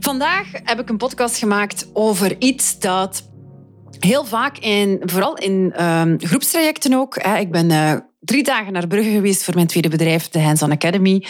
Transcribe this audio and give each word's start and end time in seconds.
Vandaag 0.00 0.46
heb 0.52 0.80
ik 0.80 0.88
een 0.88 0.96
podcast 0.96 1.36
gemaakt 1.36 1.88
over 1.92 2.36
iets 2.38 2.78
dat 2.78 3.28
heel 3.98 4.24
vaak, 4.24 4.58
in, 4.58 5.02
vooral 5.04 5.36
in 5.36 5.84
um, 5.84 6.16
groepstrajecten 6.20 6.94
ook. 6.94 7.22
Hè, 7.22 7.38
ik 7.38 7.50
ben 7.50 7.70
uh, 7.70 7.94
drie 8.20 8.42
dagen 8.42 8.72
naar 8.72 8.86
Brugge 8.86 9.10
geweest 9.10 9.44
voor 9.44 9.54
mijn 9.54 9.66
tweede 9.66 9.88
bedrijf, 9.88 10.28
de 10.28 10.40
Hands 10.40 10.62
On 10.62 10.72
Academy, 10.72 11.24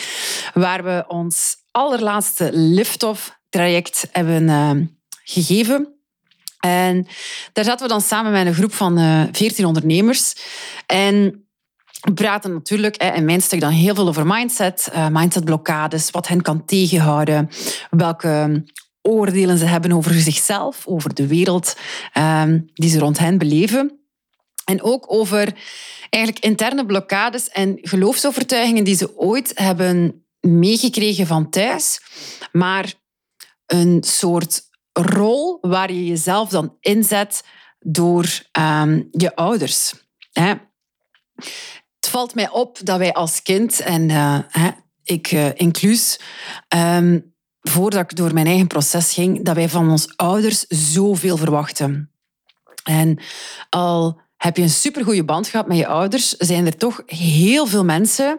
waar 0.54 0.84
we 0.84 1.04
ons 1.08 1.56
allerlaatste 1.70 2.50
lift-off 2.52 3.38
traject 3.48 4.08
hebben 4.12 4.42
uh, 4.42 4.70
gegeven. 5.24 5.92
En 6.60 7.06
daar 7.52 7.64
zaten 7.64 7.86
we 7.86 7.92
dan 7.92 8.00
samen 8.00 8.32
met 8.32 8.46
een 8.46 8.54
groep 8.54 8.72
van 8.72 8.98
eh, 8.98 9.22
14 9.32 9.64
ondernemers. 9.64 10.34
En 10.86 11.47
we 12.00 12.12
praten 12.12 12.52
natuurlijk 12.52 12.96
in 12.96 13.24
mijn 13.24 13.42
stuk 13.42 13.60
dan 13.60 13.70
heel 13.70 13.94
veel 13.94 14.08
over 14.08 14.26
mindset, 14.26 14.90
uh, 14.92 15.08
mindsetblokkades, 15.08 16.10
wat 16.10 16.28
hen 16.28 16.42
kan 16.42 16.64
tegenhouden, 16.64 17.48
welke 17.90 18.64
oordelen 19.02 19.58
ze 19.58 19.64
hebben 19.64 19.92
over 19.92 20.14
zichzelf, 20.14 20.86
over 20.86 21.14
de 21.14 21.26
wereld 21.26 21.76
um, 22.18 22.70
die 22.74 22.90
ze 22.90 22.98
rond 22.98 23.18
hen 23.18 23.38
beleven. 23.38 24.00
En 24.64 24.82
ook 24.82 25.12
over 25.12 25.54
eigenlijk 26.10 26.44
interne 26.44 26.86
blokkades 26.86 27.48
en 27.48 27.78
geloofsovertuigingen 27.80 28.84
die 28.84 28.96
ze 28.96 29.18
ooit 29.18 29.52
hebben 29.54 30.24
meegekregen 30.40 31.26
van 31.26 31.50
thuis, 31.50 32.00
maar 32.52 32.94
een 33.66 34.02
soort 34.02 34.60
rol 34.92 35.58
waar 35.60 35.92
je 35.92 36.06
jezelf 36.06 36.48
dan 36.48 36.76
inzet 36.80 37.42
door 37.78 38.42
um, 38.58 39.08
je 39.10 39.34
ouders. 39.34 39.94
Hè? 40.32 40.54
Het 42.08 42.16
valt 42.16 42.34
mij 42.34 42.50
op 42.50 42.78
dat 42.82 42.98
wij 42.98 43.12
als 43.12 43.42
kind, 43.42 43.80
en 43.80 44.08
uh, 44.08 44.38
hè, 44.48 44.70
ik 45.02 45.32
uh, 45.32 45.48
inclus, 45.54 46.20
um, 46.76 47.34
voordat 47.60 48.10
ik 48.10 48.16
door 48.16 48.34
mijn 48.34 48.46
eigen 48.46 48.66
proces 48.66 49.12
ging, 49.12 49.44
dat 49.44 49.54
wij 49.54 49.68
van 49.68 49.90
ons 49.90 50.16
ouders 50.16 50.64
zoveel 50.68 51.36
verwachten. 51.36 52.10
En 52.82 53.18
al 53.68 54.20
heb 54.36 54.56
je 54.56 54.62
een 54.62 54.70
supergoeie 54.70 55.24
band 55.24 55.48
gehad 55.48 55.66
met 55.66 55.76
je 55.76 55.86
ouders, 55.86 56.28
zijn 56.28 56.66
er 56.66 56.76
toch 56.76 57.02
heel 57.06 57.66
veel 57.66 57.84
mensen 57.84 58.38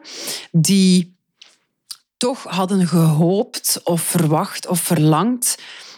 die 0.52 1.18
toch 2.18 2.44
hadden 2.44 2.88
gehoopt 2.88 3.82
of 3.84 4.02
verwacht 4.02 4.68
of 4.68 4.80
verlangd 4.80 5.58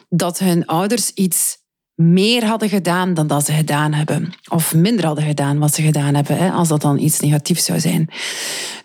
dat 0.09 0.39
hun 0.39 0.65
ouders 0.65 1.09
iets 1.09 1.57
meer 1.95 2.45
hadden 2.45 2.69
gedaan 2.69 3.13
dan 3.13 3.27
dat 3.27 3.45
ze 3.45 3.53
gedaan 3.53 3.93
hebben. 3.93 4.33
Of 4.49 4.73
minder 4.73 5.05
hadden 5.05 5.25
gedaan 5.25 5.59
wat 5.59 5.73
ze 5.73 5.81
gedaan 5.81 6.15
hebben, 6.15 6.37
hè, 6.37 6.51
als 6.51 6.67
dat 6.67 6.81
dan 6.81 6.99
iets 6.99 7.19
negatiefs 7.19 7.65
zou 7.65 7.79
zijn. 7.79 8.09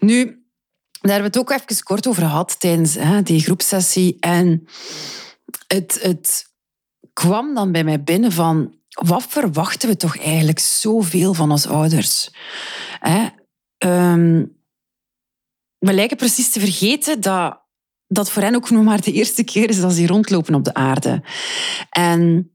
Nu, 0.00 0.24
daar 1.00 1.12
hebben 1.12 1.32
we 1.32 1.38
het 1.38 1.50
ook 1.50 1.50
even 1.50 1.82
kort 1.82 2.06
over 2.06 2.22
gehad 2.22 2.60
tijdens 2.60 2.94
hè, 2.94 3.22
die 3.22 3.40
groepsessie. 3.40 4.16
En 4.20 4.66
het, 5.66 5.98
het 6.02 6.44
kwam 7.12 7.54
dan 7.54 7.72
bij 7.72 7.84
mij 7.84 8.02
binnen 8.02 8.32
van... 8.32 8.74
Wat 8.96 9.26
verwachten 9.28 9.88
we 9.88 9.96
toch 9.96 10.18
eigenlijk 10.18 10.58
zoveel 10.58 11.34
van 11.34 11.50
onze 11.50 11.68
ouders? 11.68 12.30
Hè? 12.98 13.26
Ehm, 13.78 14.44
we 15.78 15.92
lijken 15.92 16.16
precies 16.16 16.50
te 16.50 16.60
vergeten 16.60 17.20
dat 17.20 17.64
dat 18.08 18.30
voor 18.30 18.42
hen 18.42 18.54
ook 18.54 18.70
nog 18.70 18.84
maar 18.84 19.00
de 19.00 19.12
eerste 19.12 19.44
keer 19.44 19.68
is 19.68 19.80
dat 19.80 19.92
ze 19.92 20.06
rondlopen 20.06 20.54
op 20.54 20.64
de 20.64 20.74
aarde. 20.74 21.22
En 21.90 22.50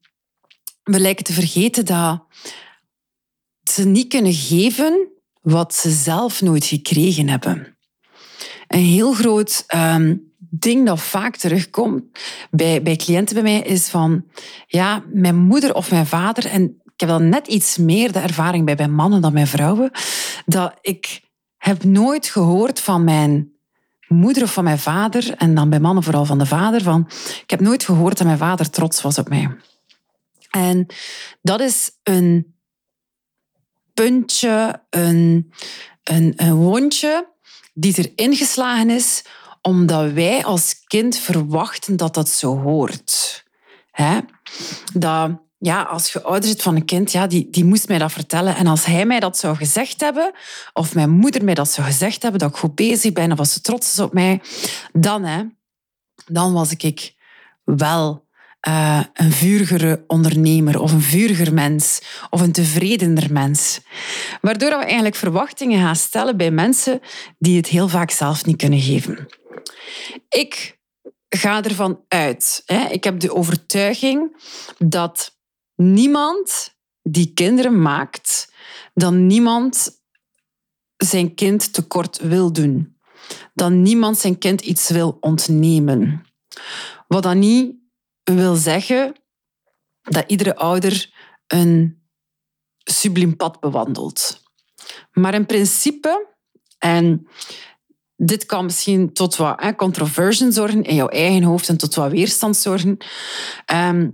we 0.84 1.00
lijken 1.00 1.24
te 1.24 1.34
vergeten 1.34 1.86
dat 1.86 2.24
ze 3.64 3.86
niet 3.86 4.08
kunnen 4.08 4.34
geven 4.34 5.08
wat 5.42 5.74
ze 5.74 5.90
zelf 5.90 6.42
nooit 6.42 6.66
gekregen 6.66 7.30
hebben. 7.30 7.78
Een 8.68 8.84
heel 8.84 9.14
groot 9.14 9.66
um, 9.76 10.34
ding 10.38 10.86
dat 10.86 11.00
vaak 11.00 11.36
terugkomt 11.36 12.04
bij, 12.52 12.82
bij 12.82 12.96
cliënten 12.96 13.36
bij 13.36 13.44
mij 13.44 13.62
is 13.62 13.90
van, 13.90 14.26
ja, 14.68 15.04
mijn 15.14 15.36
moeder 15.36 15.74
of 15.74 15.92
mijn 15.92 16.06
vader, 16.06 16.46
en 16.46 16.64
ik 16.64 17.00
heb 17.00 17.10
dan 17.10 17.30
net 17.30 17.48
iets 17.48 17.78
meer 17.78 18.12
de 18.12 18.20
ervaring 18.20 18.66
bij, 18.66 18.76
bij 18.76 18.88
mannen 18.88 19.22
dan 19.22 19.34
bij 19.34 19.48
vrouwen, 19.48 19.92
dat 20.46 20.78
ik 20.82 21.22
heb 21.58 21.84
nooit 21.84 22.26
gehoord 22.26 22.80
van 22.80 23.04
mijn 23.04 23.52
moeder 24.08 24.44
of 24.44 24.54
van 24.54 24.64
mijn 24.64 24.80
vader, 24.80 25.34
en 25.38 25.56
dan 25.56 25.70
bij 25.70 25.80
mannen 25.80 26.04
vooral 26.04 26.26
van 26.26 26.38
de 26.38 26.46
vader, 26.46 26.82
van 26.82 27.08
ik 27.42 27.50
heb 27.50 27.60
nooit 27.60 27.84
gehoord 27.84 28.18
dat 28.18 28.28
mijn 28.28 28.40
vader 28.40 28.70
trots 28.70 29.02
was 29.02 29.18
op 29.18 29.30
mij. 29.30 29.58
En 30.52 30.86
dat 31.42 31.62
is 31.62 31.92
een 32.04 32.56
puntje, 33.94 34.84
een, 34.90 35.54
een, 36.04 36.34
een 36.36 36.56
wondje 36.56 37.30
die 37.74 38.12
erin 38.16 38.36
geslagen 38.36 38.90
is 38.90 39.24
omdat 39.62 40.12
wij 40.12 40.46
als 40.46 40.84
kind 40.84 41.18
verwachten 41.18 41.98
dat 41.98 42.14
dat 42.14 42.30
zo 42.30 42.58
hoort. 42.58 43.44
Hè? 43.92 44.20
Dat, 44.94 45.32
ja, 45.58 45.82
als 45.82 46.12
je 46.12 46.22
ouder 46.22 46.50
zit 46.50 46.62
van 46.62 46.76
een 46.76 46.86
kind, 46.86 47.12
ja, 47.12 47.28
die, 47.28 47.50
die 47.50 47.66
moest 47.66 47.88
mij 47.88 47.98
dat 47.98 48.12
vertellen. 48.12 48.56
En 48.56 48.68
als 48.68 48.86
hij 48.86 49.06
mij 49.06 49.20
dat 49.20 49.38
zou 49.38 49.56
gezegd 49.56 50.02
hebben, 50.02 50.32
of 50.74 50.94
mijn 50.96 51.10
moeder 51.10 51.44
mij 51.44 51.54
dat 51.54 51.72
zou 51.72 51.88
gezegd 51.88 52.22
hebben, 52.22 52.40
dat 52.40 52.50
ik 52.50 52.56
goed 52.56 52.76
bezig 52.76 53.14
ben, 53.14 53.40
of 53.40 53.48
ze 53.48 53.62
trots 53.62 53.92
is 53.92 54.00
op 54.00 54.14
mij, 54.14 54.42
dan, 54.94 55.24
hè, 55.24 55.44
dan 56.26 56.54
was 56.54 56.72
ik 56.72 57.16
wel 57.64 58.26
uh, 58.68 59.04
een 59.14 59.32
vurigere 59.32 60.04
ondernemer 60.08 60.80
of 60.80 60.92
een 60.92 61.02
vuriger 61.02 61.54
mens 61.54 62.02
of 62.30 62.42
een 62.42 62.52
tevredener 62.52 63.32
mens. 63.32 63.80
Waardoor 64.42 64.70
we 64.70 64.86
eigenlijk 64.86 65.16
verwachtingen 65.16 65.80
gaan 65.80 65.96
stellen 65.96 66.38
bij 66.38 66.52
mensen 66.52 67.00
die 67.38 67.58
het 67.58 67.68
heel 67.68 67.88
vaak 67.88 68.12
zelf 68.12 68.46
niet 68.46 68.58
kunnen 68.58 68.80
geven. 68.80 69.28
Ik 70.30 70.80
ga 71.30 71.64
ervan 71.64 72.04
uit. 72.08 72.64
Hè. 72.66 72.88
Ik 72.90 73.04
heb 73.04 73.20
de 73.20 73.34
overtuiging 73.34 74.38
dat 74.78 75.38
niemand 75.76 76.76
die 77.02 77.34
kinderen 77.34 77.82
maakt, 77.82 78.54
dan 78.94 79.28
niemand 79.28 80.02
zijn 80.98 81.36
kind 81.36 81.74
tekort 81.74 82.20
wil 82.20 82.54
doen. 82.54 82.96
Dan 83.54 83.82
niemand 83.82 84.18
zijn 84.18 84.38
kind 84.38 84.62
iets 84.62 84.90
wil 84.90 85.18
ontnemen. 85.20 86.26
Wat 87.08 87.24
dan 87.24 87.40
niet 87.40 87.81
wil 88.24 88.56
zeggen 88.56 89.16
dat 90.02 90.24
iedere 90.28 90.56
ouder 90.56 91.14
een 91.48 92.02
subliem 92.78 93.36
pad 93.36 93.60
bewandelt. 93.60 94.42
Maar 95.12 95.34
in 95.34 95.46
principe, 95.46 96.28
en 96.78 97.28
dit 98.16 98.46
kan 98.46 98.66
misschien 98.66 99.14
tot 99.14 99.36
wat 99.36 99.62
hè, 99.62 100.52
zorgen 100.52 100.84
in 100.84 100.96
jouw 100.96 101.08
eigen 101.08 101.44
hoofd 101.44 101.70
en 101.70 101.78
tot 101.78 101.96
wat 101.96 102.12
weerstand 102.12 102.58
zorgen. 102.58 102.98
Ehm, 103.66 104.10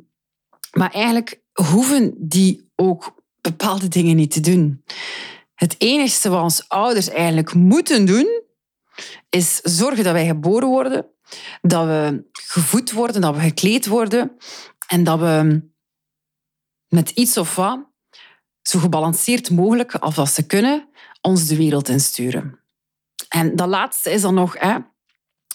maar 0.71 0.91
eigenlijk 0.91 1.41
hoeven 1.53 2.13
die 2.17 2.71
ook 2.75 3.15
bepaalde 3.41 3.87
dingen 3.87 4.15
niet 4.15 4.31
te 4.31 4.39
doen. 4.39 4.83
Het 5.55 5.75
enige 5.77 6.29
wat 6.29 6.43
ons 6.43 6.69
ouders 6.69 7.09
eigenlijk 7.09 7.53
moeten 7.53 8.05
doen, 8.05 8.41
is 9.29 9.59
zorgen 9.61 10.03
dat 10.03 10.13
wij 10.13 10.25
geboren 10.25 10.67
worden, 10.67 11.05
dat 11.61 11.85
we 11.85 12.29
gevoed 12.31 12.91
worden, 12.91 13.21
dat 13.21 13.35
we 13.35 13.41
gekleed 13.41 13.85
worden 13.85 14.37
en 14.87 15.03
dat 15.03 15.19
we 15.19 15.61
met 16.87 17.09
iets 17.09 17.37
of 17.37 17.55
wat, 17.55 17.79
zo 18.61 18.79
gebalanceerd 18.79 19.49
mogelijk, 19.49 19.95
als 19.95 20.33
ze 20.33 20.45
kunnen, 20.45 20.89
ons 21.21 21.47
de 21.47 21.55
wereld 21.55 21.89
insturen. 21.89 22.59
En 23.29 23.55
dat 23.55 23.67
laatste 23.67 24.11
is 24.11 24.21
dan 24.21 24.33
nog... 24.33 24.59
Hè, 24.59 24.77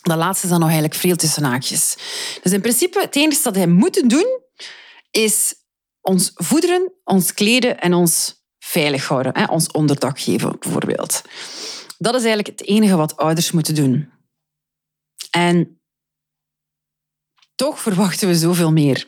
dat 0.02 0.16
laatste 0.16 0.44
is 0.44 0.50
dan 0.50 0.60
nog 0.60 0.68
eigenlijk 0.70 1.00
veel 1.00 1.16
tussen 1.16 1.44
haakjes. 1.44 1.96
Dus 2.42 2.52
in 2.52 2.60
principe, 2.60 3.00
het 3.00 3.16
enige 3.16 3.42
dat 3.42 3.54
hij 3.54 3.66
moet 3.66 4.08
doen, 4.10 4.40
is 5.10 5.54
ons 6.00 6.30
voederen, 6.34 6.92
ons 7.04 7.34
kleden 7.34 7.80
en 7.80 7.94
ons 7.94 8.44
veilig 8.58 9.08
houden. 9.08 9.38
Hè? 9.38 9.44
Ons 9.44 9.70
onderdak 9.70 10.20
geven, 10.20 10.56
bijvoorbeeld. 10.58 11.22
Dat 11.98 12.14
is 12.14 12.24
eigenlijk 12.24 12.58
het 12.58 12.68
enige 12.68 12.96
wat 12.96 13.16
ouders 13.16 13.50
moeten 13.50 13.74
doen. 13.74 14.12
En 15.32 15.80
toch 17.54 17.80
verwachten 17.80 18.28
we 18.28 18.34
zoveel 18.34 18.72
meer. 18.72 19.06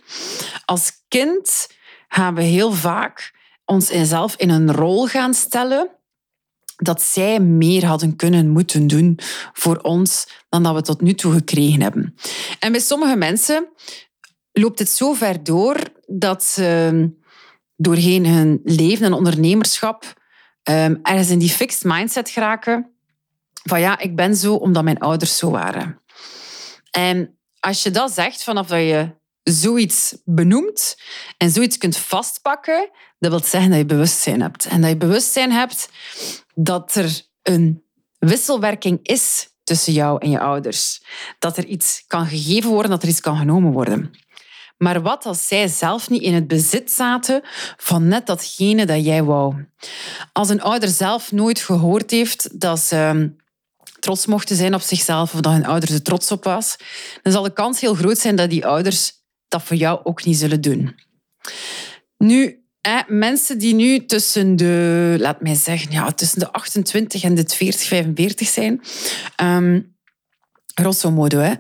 Als 0.65 0.93
kind 1.09 1.69
gaan 2.09 2.35
we 2.35 2.43
heel 2.43 2.73
vaak 2.73 3.33
ons 3.65 3.87
zelf 3.87 4.37
in 4.37 4.51
een 4.51 4.73
rol 4.73 5.07
gaan 5.07 5.35
stellen 5.35 5.91
dat 6.77 7.03
zij 7.03 7.41
meer 7.41 7.87
hadden 7.87 8.17
kunnen 8.17 8.49
moeten 8.49 8.87
doen 8.87 9.19
voor 9.53 9.77
ons 9.77 10.29
dan 10.49 10.63
dat 10.63 10.75
we 10.75 10.83
tot 10.83 11.01
nu 11.01 11.15
toe 11.15 11.33
gekregen 11.33 11.83
hebben. 11.83 12.15
En 12.59 12.73
bij 12.73 12.81
sommige 12.81 13.17
mensen 13.17 13.69
loopt 14.53 14.79
het 14.79 14.89
zo 14.89 15.13
ver 15.13 15.45
door 15.45 15.77
dat 16.07 16.45
ze 16.45 17.11
doorheen 17.77 18.27
hun 18.27 18.61
leven 18.65 19.07
en 19.07 19.13
ondernemerschap 19.13 20.05
um, 20.63 20.99
ergens 21.03 21.31
in 21.31 21.39
die 21.39 21.51
fixed 21.51 21.85
mindset 21.85 22.31
geraken 22.31 22.91
van 23.63 23.81
ja, 23.81 23.99
ik 23.99 24.17
ben 24.17 24.37
zo 24.37 24.55
omdat 24.55 24.85
mijn 24.85 24.99
ouders 24.99 25.37
zo 25.37 25.51
waren. 25.51 26.01
En 26.97 27.39
als 27.61 27.83
je 27.83 27.91
dat 27.91 28.13
zegt 28.13 28.43
vanaf 28.43 28.67
dat 28.67 28.79
je 28.79 29.15
zoiets 29.43 30.17
benoemt 30.25 30.97
en 31.37 31.51
zoiets 31.51 31.79
kunt 31.79 31.97
vastpakken, 31.97 32.91
dat 33.19 33.31
wil 33.31 33.41
zeggen 33.41 33.71
dat 33.71 33.79
je 33.79 33.87
bewustzijn 33.87 34.41
hebt. 34.41 34.67
En 34.67 34.81
dat 34.81 34.91
je 34.91 34.97
bewustzijn 34.97 35.53
hebt 35.53 35.91
dat 36.55 36.95
er 36.95 37.23
een 37.43 37.85
wisselwerking 38.19 38.99
is 39.03 39.49
tussen 39.65 39.93
jou 39.93 40.19
en 40.21 40.31
je 40.31 40.41
ouders. 40.41 41.03
Dat 41.39 41.57
er 41.57 41.65
iets 41.65 42.05
kan 42.07 42.27
gegeven 42.27 42.71
worden, 42.71 42.91
dat 42.91 43.03
er 43.03 43.09
iets 43.09 43.21
kan 43.21 43.37
genomen 43.37 43.73
worden. 43.73 44.11
Maar 44.79 45.03
wat 45.03 45.27
als 45.27 45.47
zij 45.47 45.69
zelf 45.69 46.11
niet 46.11 46.23
in 46.23 46.35
het 46.35 46.47
bezit 46.47 46.91
zaten 46.91 47.43
van 47.77 48.09
net 48.09 48.27
datgene 48.27 48.87
dat 48.87 49.05
jij 49.05 49.23
wou? 49.25 49.67
Als 50.33 50.49
een 50.49 50.63
ouder 50.63 50.89
zelf 50.89 51.33
nooit 51.33 51.59
gehoord 51.59 52.11
heeft 52.11 52.61
dat 52.61 52.79
ze 52.79 53.33
trots 54.05 54.27
mochten 54.27 54.57
zijn 54.57 54.75
op 54.75 54.81
zichzelf 54.81 55.35
of 55.35 55.41
dat 55.41 55.53
hun 55.53 55.67
ouder 55.67 55.93
er 55.93 56.03
trots 56.03 56.31
op 56.31 56.45
was, 56.45 56.77
dan 57.23 57.33
zal 57.33 57.43
de 57.43 57.53
kans 57.53 57.81
heel 57.81 57.95
groot 57.95 58.19
zijn 58.19 58.37
dat 58.37 58.51
die 58.51 58.67
ouders 58.67 59.13
dat 59.49 59.63
voor 59.63 59.77
jou 59.77 60.01
ook 60.03 60.25
niet 60.25 60.37
zullen 60.37 60.61
doen. 60.61 60.95
Nu, 62.17 62.65
mensen 63.07 63.59
die 63.59 63.75
nu 63.75 64.07
tussen 64.07 64.57
de, 64.57 65.17
laat 65.19 65.41
mij 65.41 65.55
zeggen, 65.55 65.93
ja, 65.93 66.13
tussen 66.13 66.39
de 66.39 66.53
28 66.53 67.23
en 67.23 67.35
de 67.35 67.45
40, 67.47 67.87
45 67.87 68.49
zijn, 68.49 68.81
um, 69.43 69.97
grosso 70.75 71.11
modo, 71.11 71.39
hè. 71.39 71.55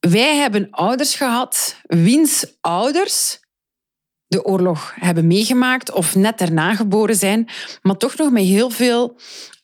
wij 0.00 0.36
hebben 0.36 0.70
ouders 0.70 1.14
gehad 1.14 1.76
wiens 1.82 2.46
ouders 2.60 3.38
de 4.34 4.44
oorlog 4.44 4.94
hebben 4.98 5.26
meegemaakt 5.26 5.92
of 5.92 6.14
net 6.14 6.38
daarna 6.38 6.74
geboren 6.74 7.16
zijn, 7.16 7.48
maar 7.82 7.96
toch 7.96 8.16
nog 8.16 8.30
met 8.30 8.44
heel 8.44 8.70
veel 8.70 9.16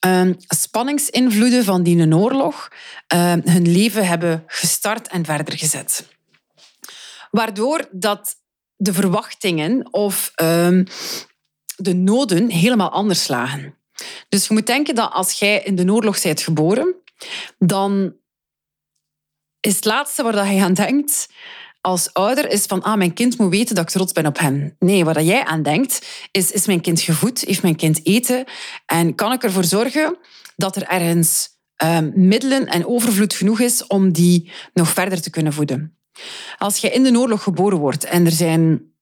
uh, 0.05 0.29
spanningsinvloeden 0.47 1.63
van 1.63 1.83
die 1.83 2.15
oorlog 2.15 2.71
uh, 3.13 3.33
hun 3.43 3.71
leven 3.71 4.07
hebben 4.07 4.43
gestart 4.47 5.07
en 5.07 5.25
verder 5.25 5.57
gezet. 5.57 6.07
Waardoor 7.31 7.87
dat 7.91 8.35
de 8.75 8.93
verwachtingen 8.93 9.93
of 9.93 10.31
uh, 10.41 10.83
de 11.75 11.93
noden 11.93 12.49
helemaal 12.49 12.91
anders 12.91 13.27
lagen. 13.27 13.75
Dus 14.29 14.47
je 14.47 14.53
moet 14.53 14.67
denken 14.67 14.95
dat 14.95 15.11
als 15.11 15.39
jij 15.39 15.61
in 15.63 15.75
de 15.75 15.91
oorlog 15.91 16.21
bent 16.21 16.41
geboren, 16.41 16.95
dan 17.57 18.15
is 19.59 19.75
het 19.75 19.85
laatste 19.85 20.23
waar 20.23 20.53
je 20.53 20.61
aan 20.61 20.73
denkt 20.73 21.29
als 21.81 22.13
ouder 22.13 22.49
is 22.49 22.65
van 22.65 22.81
ah, 22.81 22.97
mijn 22.97 23.13
kind 23.13 23.37
moet 23.37 23.49
weten 23.49 23.75
dat 23.75 23.83
ik 23.83 23.89
trots 23.89 24.11
ben 24.11 24.25
op 24.25 24.39
hem. 24.39 24.75
Nee, 24.79 25.05
wat 25.05 25.25
jij 25.25 25.43
aan 25.43 25.63
denkt 25.63 26.07
is, 26.31 26.51
is 26.51 26.65
mijn 26.65 26.81
kind 26.81 27.01
gevoed? 27.01 27.41
Heeft 27.41 27.61
mijn 27.61 27.75
kind 27.75 28.05
eten? 28.05 28.45
En 28.85 29.15
kan 29.15 29.31
ik 29.31 29.43
ervoor 29.43 29.63
zorgen 29.63 30.17
dat 30.55 30.75
er 30.75 30.83
ergens 30.83 31.49
um, 31.83 32.11
middelen 32.15 32.67
en 32.67 32.85
overvloed 32.85 33.33
genoeg 33.33 33.59
is 33.59 33.87
om 33.87 34.11
die 34.11 34.51
nog 34.73 34.89
verder 34.89 35.21
te 35.21 35.29
kunnen 35.29 35.53
voeden? 35.53 35.97
Als 36.57 36.77
je 36.77 36.89
in 36.89 37.03
de 37.03 37.19
oorlog 37.19 37.43
geboren 37.43 37.77
wordt 37.77 38.03
en 38.03 38.25
er, 38.25 38.31
zijn, 38.31 38.93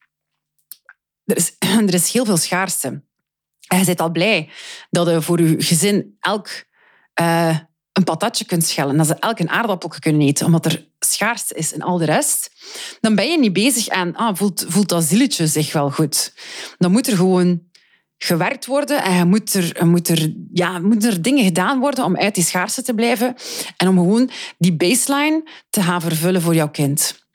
er, 1.25 1.37
is, 1.37 1.55
er 1.87 1.93
is 1.93 2.11
heel 2.11 2.25
veel 2.25 2.37
schaarste 2.37 3.03
en 3.67 3.79
je 3.79 3.85
bent 3.85 3.99
al 3.99 4.11
blij 4.11 4.49
dat 4.89 5.09
je 5.09 5.21
voor 5.21 5.41
je 5.41 5.61
gezin 5.61 6.17
elk 6.19 6.49
uh, 7.21 7.57
een 7.99 8.05
patatje 8.05 8.45
kunt 8.45 8.65
schellen, 8.65 8.97
dat 8.97 9.07
ze 9.07 9.15
elk 9.19 9.39
een 9.39 9.49
aardappel 9.49 9.89
kunnen 9.99 10.21
eten, 10.21 10.45
omdat 10.45 10.65
er 10.65 10.87
schaarste 10.99 11.55
is 11.55 11.73
en 11.73 11.81
al 11.81 11.97
de 11.97 12.05
rest, 12.05 12.51
dan 13.01 13.15
ben 13.15 13.31
je 13.31 13.39
niet 13.39 13.53
bezig 13.53 13.89
aan, 13.89 14.15
ah, 14.15 14.35
voelt, 14.35 14.65
voelt 14.67 14.89
dat 14.89 15.03
zieletje 15.03 15.47
zich 15.47 15.73
wel 15.73 15.91
goed? 15.91 16.33
Dan 16.77 16.91
moet 16.91 17.07
er 17.07 17.15
gewoon 17.15 17.61
gewerkt 18.17 18.65
worden 18.65 19.03
en 19.03 19.27
moet 19.27 19.53
er, 19.53 19.87
moet 19.87 20.07
er, 20.07 20.33
ja, 20.53 20.79
moeten 20.79 21.11
er 21.11 21.21
dingen 21.21 21.43
gedaan 21.43 21.79
worden 21.79 22.03
om 22.03 22.17
uit 22.17 22.35
die 22.35 22.43
schaarste 22.43 22.81
te 22.81 22.93
blijven 22.93 23.35
en 23.77 23.87
om 23.87 23.97
gewoon 23.97 24.29
die 24.57 24.73
baseline 24.73 25.49
te 25.69 25.81
gaan 25.81 26.01
vervullen 26.01 26.41
voor 26.41 26.55
jouw 26.55 26.69
kind. 26.69 27.27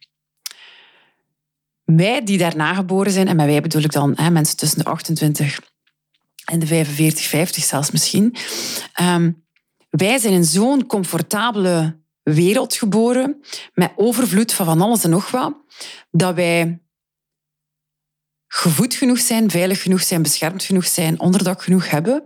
Wij 1.85 2.25
die 2.25 2.39
daarna 2.39 2.75
geboren 2.75 3.13
zijn, 3.13 3.29
en 3.29 3.37
met 3.37 3.47
wij 3.47 3.61
bedoel 3.61 3.83
ik 3.83 3.93
dan 3.93 4.13
hè, 4.17 4.31
mensen 4.31 4.57
tussen 4.57 4.79
de 4.79 4.85
28 4.85 5.59
en 6.45 6.59
de 6.59 6.67
45, 6.67 7.25
50 7.25 7.65
zelfs 7.65 7.91
misschien, 7.91 8.37
um, 9.01 9.44
wij 9.97 10.19
zijn 10.19 10.33
in 10.33 10.45
zo'n 10.45 10.87
comfortabele 10.87 12.03
wereld 12.23 12.75
geboren, 12.75 13.41
met 13.75 13.93
overvloed 13.97 14.53
van 14.53 14.67
van 14.67 14.81
alles 14.81 15.05
en 15.05 15.11
nog 15.11 15.31
wat, 15.31 15.55
dat 16.11 16.35
wij 16.35 16.83
gevoed 18.47 18.95
genoeg 18.95 19.19
zijn, 19.19 19.51
veilig 19.51 19.83
genoeg 19.83 20.03
zijn, 20.03 20.23
beschermd 20.23 20.63
genoeg 20.63 20.87
zijn, 20.87 21.21
onderdak 21.21 21.63
genoeg 21.63 21.91
hebben, 21.91 22.25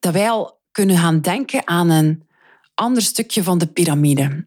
dat 0.00 0.12
wij 0.12 0.30
al 0.30 0.60
kunnen 0.70 0.96
gaan 0.96 1.20
denken 1.20 1.66
aan 1.68 1.90
een 1.90 2.28
ander 2.74 3.02
stukje 3.02 3.42
van 3.42 3.58
de 3.58 3.66
piramide. 3.66 4.46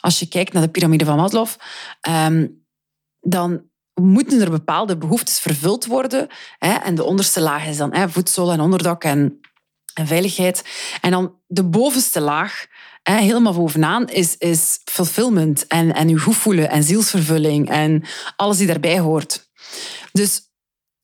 Als 0.00 0.18
je 0.18 0.28
kijkt 0.28 0.52
naar 0.52 0.62
de 0.62 0.70
piramide 0.70 1.04
van 1.04 1.16
Maslow, 1.16 1.48
ehm, 2.00 2.46
dan 3.20 3.62
moeten 3.94 4.40
er 4.40 4.50
bepaalde 4.50 4.96
behoeftes 4.96 5.40
vervuld 5.40 5.86
worden. 5.86 6.28
En 6.58 6.94
de 6.94 7.04
onderste 7.04 7.40
laag 7.40 7.66
is 7.66 7.76
dan 7.76 8.10
voedsel 8.10 8.52
en 8.52 8.60
onderdak 8.60 9.04
en 9.04 9.40
veiligheid. 10.06 10.64
En 11.00 11.10
dan 11.10 11.34
de 11.46 11.64
bovenste 11.64 12.20
laag, 12.20 12.66
hè, 13.02 13.16
helemaal 13.16 13.54
bovenaan, 13.54 14.08
is, 14.08 14.36
is 14.36 14.80
fulfillment 14.84 15.66
en, 15.66 15.94
en 15.94 16.08
je 16.08 16.18
goed 16.18 16.36
voelen 16.36 16.70
en 16.70 16.82
zielsvervulling 16.82 17.70
en 17.70 18.04
alles 18.36 18.56
die 18.56 18.66
daarbij 18.66 18.98
hoort. 18.98 19.50
Dus 20.12 20.42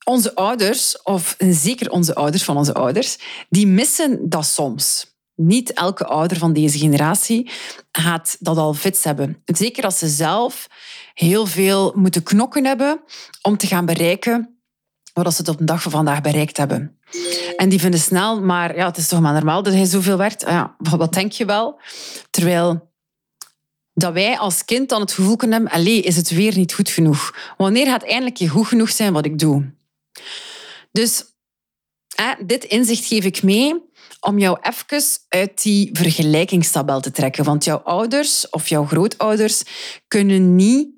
onze 0.05 0.35
ouders, 0.35 1.03
of 1.03 1.37
zeker 1.39 1.91
onze 1.91 2.15
ouders 2.15 2.45
van 2.45 2.57
onze 2.57 2.75
ouders, 2.75 3.19
die 3.49 3.67
missen 3.67 4.29
dat 4.29 4.47
soms. 4.47 5.13
Niet 5.37 5.73
elke 5.73 6.05
ouder 6.05 6.37
van 6.37 6.53
deze 6.53 6.79
generatie 6.79 7.51
gaat 7.93 8.37
dat 8.41 8.57
al 8.57 8.75
fits 8.75 9.05
hebben. 9.05 9.43
Zeker 9.45 9.85
als 9.85 9.99
ze 9.99 10.09
zelf 10.09 10.67
heel 11.15 11.47
veel 11.47 11.93
moeten 11.97 12.23
knokken 12.23 12.65
hebben 12.65 13.01
om 13.43 13.57
te 13.57 13.67
gaan 13.67 13.87
bereiken 13.87 14.54
wat 15.23 15.35
ze 15.35 15.43
tot 15.43 15.59
de 15.59 15.65
dag 15.65 15.83
van 15.83 15.91
vandaag 15.91 16.21
bereikt 16.21 16.57
hebben. 16.57 16.99
En 17.57 17.69
die 17.69 17.81
vinden 17.81 18.01
snel, 18.01 18.41
maar 18.41 18.77
ja, 18.77 18.87
het 18.87 18.97
is 18.97 19.09
toch 19.09 19.21
maar 19.21 19.33
normaal 19.33 19.63
dat 19.63 19.73
hij 19.73 19.85
zoveel 19.85 20.17
werkt. 20.17 20.41
Ja, 20.41 20.77
wat 20.79 21.13
denk 21.13 21.33
je 21.33 21.45
wel? 21.45 21.81
Terwijl 22.31 22.93
dat 23.95 24.13
wij 24.13 24.39
als 24.39 24.65
kind 24.65 24.89
dan 24.89 25.01
het 25.01 25.13
gevoel 25.13 25.37
kunnen 25.37 25.69
hebben, 25.69 26.03
is 26.05 26.17
het 26.17 26.31
weer 26.31 26.57
niet 26.57 26.75
goed 26.75 26.89
genoeg? 26.89 27.35
Wanneer 27.57 27.87
gaat 27.87 28.05
eindelijk 28.05 28.37
je 28.37 28.49
goed 28.49 28.67
genoeg 28.67 28.91
zijn 28.91 29.13
wat 29.13 29.25
ik 29.25 29.39
doe? 29.39 29.73
Dus 30.93 31.25
dit 32.47 32.65
inzicht 32.65 33.05
geef 33.05 33.25
ik 33.25 33.43
mee 33.43 33.83
om 34.21 34.39
jou 34.39 34.59
even 34.61 35.03
uit 35.29 35.63
die 35.63 35.91
vergelijkingstabel 35.93 37.01
te 37.01 37.11
trekken. 37.11 37.45
Want 37.45 37.65
jouw 37.65 37.79
ouders 37.79 38.49
of 38.51 38.69
jouw 38.69 38.85
grootouders 38.85 39.63
kunnen, 40.09 40.55
niet, 40.55 40.89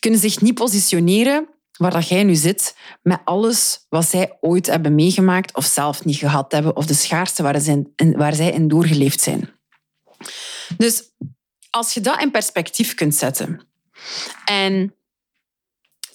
kunnen 0.00 0.20
zich 0.20 0.40
niet 0.40 0.54
positioneren 0.54 1.48
waar 1.76 1.90
dat 1.90 2.08
jij 2.08 2.22
nu 2.24 2.34
zit 2.34 2.76
met 3.02 3.20
alles 3.24 3.86
wat 3.88 4.08
zij 4.08 4.36
ooit 4.40 4.66
hebben 4.66 4.94
meegemaakt 4.94 5.54
of 5.54 5.64
zelf 5.64 6.04
niet 6.04 6.16
gehad 6.16 6.52
hebben, 6.52 6.76
of 6.76 6.86
de 6.86 6.94
schaarste 6.94 7.42
waar, 7.42 7.66
in, 7.66 7.94
waar 8.16 8.34
zij 8.34 8.50
in 8.50 8.68
doorgeleefd 8.68 9.20
zijn. 9.20 9.50
Dus 10.76 11.02
als 11.70 11.94
je 11.94 12.00
dat 12.00 12.22
in 12.22 12.30
perspectief 12.30 12.94
kunt 12.94 13.14
zetten 13.14 13.60
en 14.44 14.94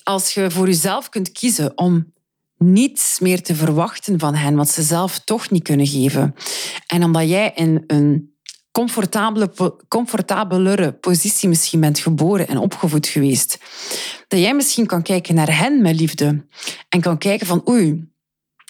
als 0.03 0.33
je 0.33 0.51
voor 0.51 0.65
jezelf 0.65 1.09
kunt 1.09 1.31
kiezen 1.31 1.77
om 1.77 2.13
niets 2.57 3.19
meer 3.19 3.41
te 3.43 3.55
verwachten 3.55 4.19
van 4.19 4.35
hen, 4.35 4.55
wat 4.55 4.69
ze 4.69 4.81
zelf 4.81 5.19
toch 5.19 5.49
niet 5.49 5.63
kunnen 5.63 5.87
geven, 5.87 6.35
en 6.87 7.03
omdat 7.03 7.29
jij 7.29 7.51
in 7.55 7.83
een 7.87 8.30
comfortabele, 8.71 9.75
comfortabelere 9.87 10.91
positie 10.91 11.49
misschien 11.49 11.79
bent 11.79 11.99
geboren 11.99 12.47
en 12.47 12.57
opgevoed 12.57 13.07
geweest. 13.07 13.57
Dat 14.27 14.39
jij 14.39 14.55
misschien 14.55 14.85
kan 14.85 15.01
kijken 15.01 15.35
naar 15.35 15.57
hen 15.57 15.81
met 15.81 15.99
liefde 15.99 16.45
en 16.89 17.01
kan 17.01 17.17
kijken 17.17 17.47
van 17.47 17.69
oei, 17.69 18.09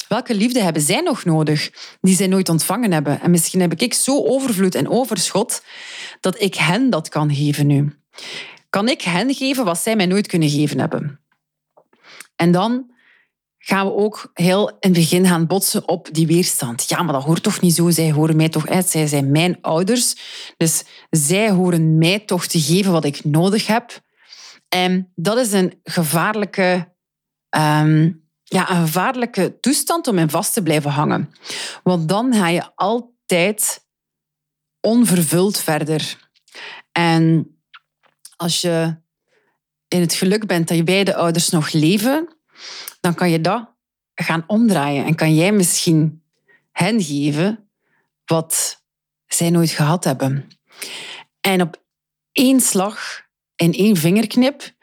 welke 0.08 0.36
liefde 0.36 0.62
hebben 0.62 0.82
zij 0.82 1.02
nog 1.02 1.26
nodig 1.26 1.72
die 2.02 2.16
zij 2.16 2.28
nooit 2.28 2.50
ontvangen 2.50 2.92
hebben? 2.92 3.22
En 3.22 3.32
misschien 3.32 3.62
heb 3.62 3.74
ik 3.74 3.94
zo 3.94 4.26
overvloed 4.26 4.76
en 4.76 4.90
overschot 4.90 5.64
dat 6.20 6.42
ik 6.42 6.56
hen 6.56 6.90
dat 6.90 7.10
kan 7.10 7.36
geven 7.36 7.68
nu. 7.68 7.96
Kan 8.70 8.90
ik 8.90 9.02
hen 9.02 9.34
geven 9.34 9.66
wat 9.66 9.80
zij 9.80 9.96
mij 9.96 10.06
nooit 10.06 10.28
kunnen 10.28 10.50
geven 10.50 10.80
hebben? 10.80 11.20
En 12.36 12.52
dan 12.52 12.92
gaan 13.64 13.86
we 13.86 13.94
ook 13.94 14.32
heel 14.34 14.70
in 14.70 14.76
het 14.80 14.94
begin 14.94 15.28
gaan 15.28 15.48
botsen 15.48 15.88
op 15.88 16.08
die 16.12 16.28
weerstand. 16.28 16.90
Ja, 16.90 17.02
maar 17.02 17.14
dat 17.14 17.24
hoort 17.24 17.44
toch 17.44 17.62
niet 17.62 17.76
zo? 17.76 17.90
Zij 17.90 18.12
horen 18.12 18.36
mij 18.36 18.50
toch 18.50 18.68
uit. 18.68 18.90
Zij 18.90 19.08
zijn 19.08 19.32
mijn 19.32 19.58
ouders. 19.62 20.16
Dus 20.58 20.84
zij 21.10 21.52
horen 21.52 21.98
mij 21.98 22.20
toch 22.20 22.46
te 22.46 22.60
geven 22.60 22.92
wat 22.92 23.06
ik 23.06 23.24
nodig 23.24 23.68
heb. 23.68 24.02
En 24.70 25.12
dat 25.16 25.38
is 25.38 25.52
een 25.52 25.80
gevaarlijke, 25.84 26.96
um, 27.58 28.30
ja, 28.44 28.70
een 28.70 28.82
gevaarlijke 28.82 29.60
toestand 29.60 30.08
om 30.08 30.18
in 30.18 30.30
vast 30.30 30.54
te 30.54 30.64
blijven 30.64 30.92
hangen. 30.92 31.32
Want 31.84 32.10
dan 32.10 32.34
ga 32.34 32.48
je 32.48 32.76
altijd 32.76 33.86
onvervuld 34.80 35.60
verder. 35.60 36.30
En 36.92 37.56
als 38.36 38.62
je 38.62 38.96
in 39.88 40.00
het 40.00 40.14
geluk 40.14 40.46
bent 40.46 40.68
dat 40.68 40.78
je 40.78 40.84
beide 40.84 41.16
ouders 41.16 41.50
nog 41.50 41.72
leven, 41.72 42.41
dan 43.00 43.14
kan 43.14 43.30
je 43.30 43.42
dat 43.42 43.70
gaan 44.16 44.44
omdraaien 44.48 45.06
en 45.06 45.16
kan 45.16 45.36
jij 45.36 45.52
misschien 45.52 46.24
hen 46.72 47.04
geven 47.04 47.70
wat 48.26 48.84
zij 49.28 49.50
nooit 49.50 49.70
gehad 49.70 50.04
hebben. 50.04 50.48
En 51.42 51.62
op 51.62 51.84
één 52.32 52.60
slag, 52.60 53.22
in 53.56 53.74
één 53.74 53.98
vingerknip, 53.98 54.74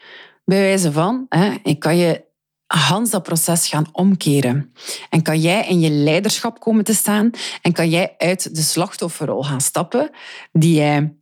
bij 0.44 0.60
wijze 0.60 0.92
van, 0.92 1.26
hè, 1.28 1.74
kan 1.78 1.96
je 1.96 2.26
Hans 2.68 3.10
dat 3.10 3.22
proces 3.22 3.68
gaan 3.68 3.86
omkeren. 3.92 4.72
En 5.10 5.22
kan 5.22 5.40
jij 5.40 5.68
in 5.68 5.80
je 5.80 5.90
leiderschap 5.90 6.60
komen 6.60 6.84
te 6.84 6.94
staan 6.94 7.30
en 7.62 7.72
kan 7.72 7.88
jij 7.88 8.14
uit 8.18 8.54
de 8.54 8.62
slachtofferrol 8.62 9.44
gaan 9.44 9.60
stappen 9.60 10.10
die 10.52 10.74
jij 10.74 11.14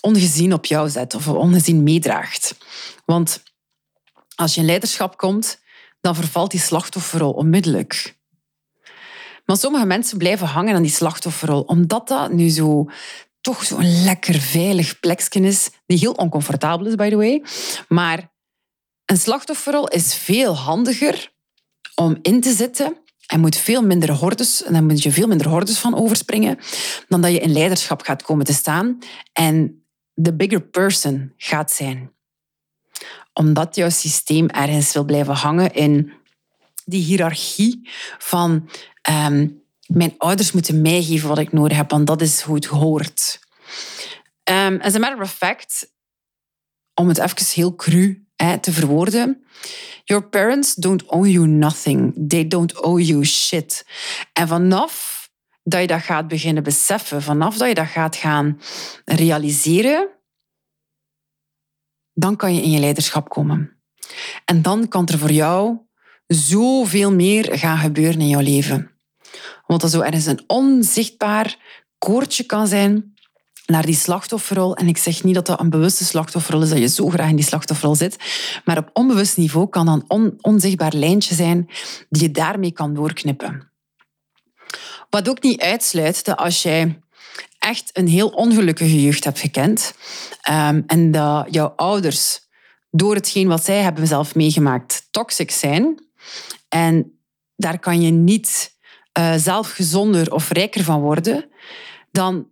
ongezien 0.00 0.52
op 0.52 0.64
jou 0.64 0.88
zet 0.88 1.14
of 1.14 1.28
ongezien 1.28 1.82
meedraagt. 1.82 2.56
Want 3.04 3.42
als 4.34 4.54
je 4.54 4.60
in 4.60 4.66
leiderschap 4.66 5.16
komt, 5.16 5.59
dan 6.00 6.14
vervalt 6.14 6.50
die 6.50 6.60
slachtofferrol 6.60 7.32
onmiddellijk. 7.32 8.18
Maar 9.44 9.56
sommige 9.56 9.86
mensen 9.86 10.18
blijven 10.18 10.46
hangen 10.46 10.74
aan 10.74 10.82
die 10.82 10.90
slachtofferrol, 10.90 11.60
omdat 11.60 12.08
dat 12.08 12.32
nu 12.32 12.48
zo 12.48 12.90
toch 13.40 13.64
zo'n 13.64 14.02
lekker 14.04 14.40
veilig 14.40 15.00
plekje 15.00 15.40
is, 15.40 15.70
die 15.86 15.98
heel 15.98 16.12
oncomfortabel 16.12 16.86
is, 16.86 16.94
by 16.94 17.08
the 17.08 17.16
way. 17.16 17.42
Maar 17.88 18.32
een 19.04 19.16
slachtofferrol 19.16 19.88
is 19.88 20.14
veel 20.14 20.56
handiger 20.56 21.32
om 21.94 22.18
in 22.22 22.40
te 22.40 22.52
zitten 22.52 22.96
en 23.26 23.40
moet 23.40 23.56
veel 23.56 23.82
minder 23.82 24.12
hordes, 24.12 24.62
en 24.62 24.72
dan 24.72 24.86
moet 24.86 25.02
je 25.02 25.12
veel 25.12 25.26
minder 25.26 25.48
hordes 25.48 25.78
van 25.78 25.94
overspringen, 25.94 26.58
dan 27.08 27.20
dat 27.20 27.32
je 27.32 27.38
in 27.38 27.52
leiderschap 27.52 28.02
gaat 28.02 28.22
komen 28.22 28.44
te 28.44 28.52
staan 28.52 28.98
en 29.32 29.84
de 30.14 30.34
bigger 30.34 30.60
person 30.60 31.32
gaat 31.36 31.70
zijn. 31.70 32.12
Omdat 33.32 33.74
jouw 33.76 33.90
systeem 33.90 34.46
ergens 34.48 34.92
wil 34.92 35.04
blijven 35.04 35.34
hangen 35.34 35.72
in 35.72 36.12
die 36.84 37.02
hiërarchie 37.02 37.88
van 38.18 38.68
ehm, 39.02 39.48
mijn 39.86 40.14
ouders 40.18 40.52
moeten 40.52 40.82
mij 40.82 41.02
geven 41.02 41.28
wat 41.28 41.38
ik 41.38 41.52
nodig 41.52 41.76
heb, 41.76 41.90
want 41.90 42.06
dat 42.06 42.20
is 42.20 42.40
hoe 42.40 42.54
het 42.54 42.64
hoort. 42.64 43.38
Um, 44.44 44.80
as 44.80 44.94
a 44.94 44.98
matter 44.98 45.20
of 45.20 45.32
fact, 45.32 45.92
om 46.94 47.08
het 47.08 47.18
even 47.18 47.46
heel 47.54 47.74
cru 47.74 48.24
te 48.60 48.72
verwoorden. 48.72 49.44
Your 50.04 50.28
parents 50.28 50.74
don't 50.74 51.06
owe 51.06 51.30
you 51.30 51.46
nothing. 51.46 52.28
They 52.28 52.46
don't 52.46 52.82
owe 52.82 53.04
you 53.04 53.24
shit. 53.24 53.86
En 54.32 54.48
vanaf 54.48 55.28
dat 55.62 55.80
je 55.80 55.86
dat 55.86 56.02
gaat 56.02 56.28
beginnen 56.28 56.62
beseffen, 56.62 57.22
vanaf 57.22 57.56
dat 57.56 57.68
je 57.68 57.74
dat 57.74 57.86
gaat 57.86 58.16
gaan 58.16 58.60
realiseren, 59.04 60.08
dan 62.20 62.36
kan 62.36 62.54
je 62.54 62.62
in 62.62 62.70
je 62.70 62.78
leiderschap 62.78 63.28
komen. 63.28 63.76
En 64.44 64.62
dan 64.62 64.88
kan 64.88 65.06
er 65.06 65.18
voor 65.18 65.32
jou 65.32 65.78
zoveel 66.26 67.12
meer 67.12 67.58
gaan 67.58 67.78
gebeuren 67.78 68.20
in 68.20 68.28
jouw 68.28 68.40
leven. 68.40 68.90
Want 69.66 69.80
dat 69.80 69.90
zo 69.90 70.00
ergens 70.00 70.26
een 70.26 70.44
onzichtbaar 70.46 71.56
koordje 71.98 72.44
kan 72.44 72.66
zijn 72.66 73.14
naar 73.66 73.86
die 73.86 73.94
slachtofferrol. 73.94 74.76
En 74.76 74.88
ik 74.88 74.96
zeg 74.96 75.24
niet 75.24 75.34
dat 75.34 75.46
dat 75.46 75.60
een 75.60 75.70
bewuste 75.70 76.04
slachtofferrol 76.04 76.62
is, 76.62 76.68
dat 76.68 76.78
je 76.78 76.88
zo 76.88 77.08
graag 77.08 77.28
in 77.28 77.36
die 77.36 77.44
slachtofferrol 77.44 77.94
zit. 77.94 78.16
Maar 78.64 78.78
op 78.78 78.90
onbewust 78.92 79.36
niveau 79.36 79.68
kan 79.68 79.86
dat 79.86 80.04
een 80.08 80.38
onzichtbaar 80.40 80.94
lijntje 80.94 81.34
zijn 81.34 81.68
die 82.08 82.22
je 82.22 82.30
daarmee 82.30 82.72
kan 82.72 82.94
doorknippen. 82.94 83.70
Wat 85.10 85.28
ook 85.28 85.42
niet 85.42 85.60
uitsluit 85.60 86.24
dat 86.24 86.36
als 86.36 86.62
jij 86.62 87.00
echt 87.60 87.90
een 87.92 88.08
heel 88.08 88.28
ongelukkige 88.28 89.02
jeugd 89.02 89.24
hebt 89.24 89.38
gekend. 89.38 89.94
Um, 90.50 90.82
en 90.86 91.10
dat 91.10 91.46
jouw 91.50 91.72
ouders 91.76 92.40
door 92.90 93.14
hetgeen 93.14 93.48
wat 93.48 93.64
zij 93.64 93.82
hebben 93.82 94.06
zelf 94.06 94.34
meegemaakt 94.34 95.08
toxic 95.10 95.50
zijn. 95.50 96.04
En 96.68 97.18
daar 97.56 97.78
kan 97.78 98.02
je 98.02 98.10
niet 98.10 98.78
uh, 99.18 99.34
zelf 99.36 99.70
gezonder 99.70 100.32
of 100.32 100.50
rijker 100.50 100.84
van 100.84 101.00
worden, 101.00 101.48
dan 102.10 102.48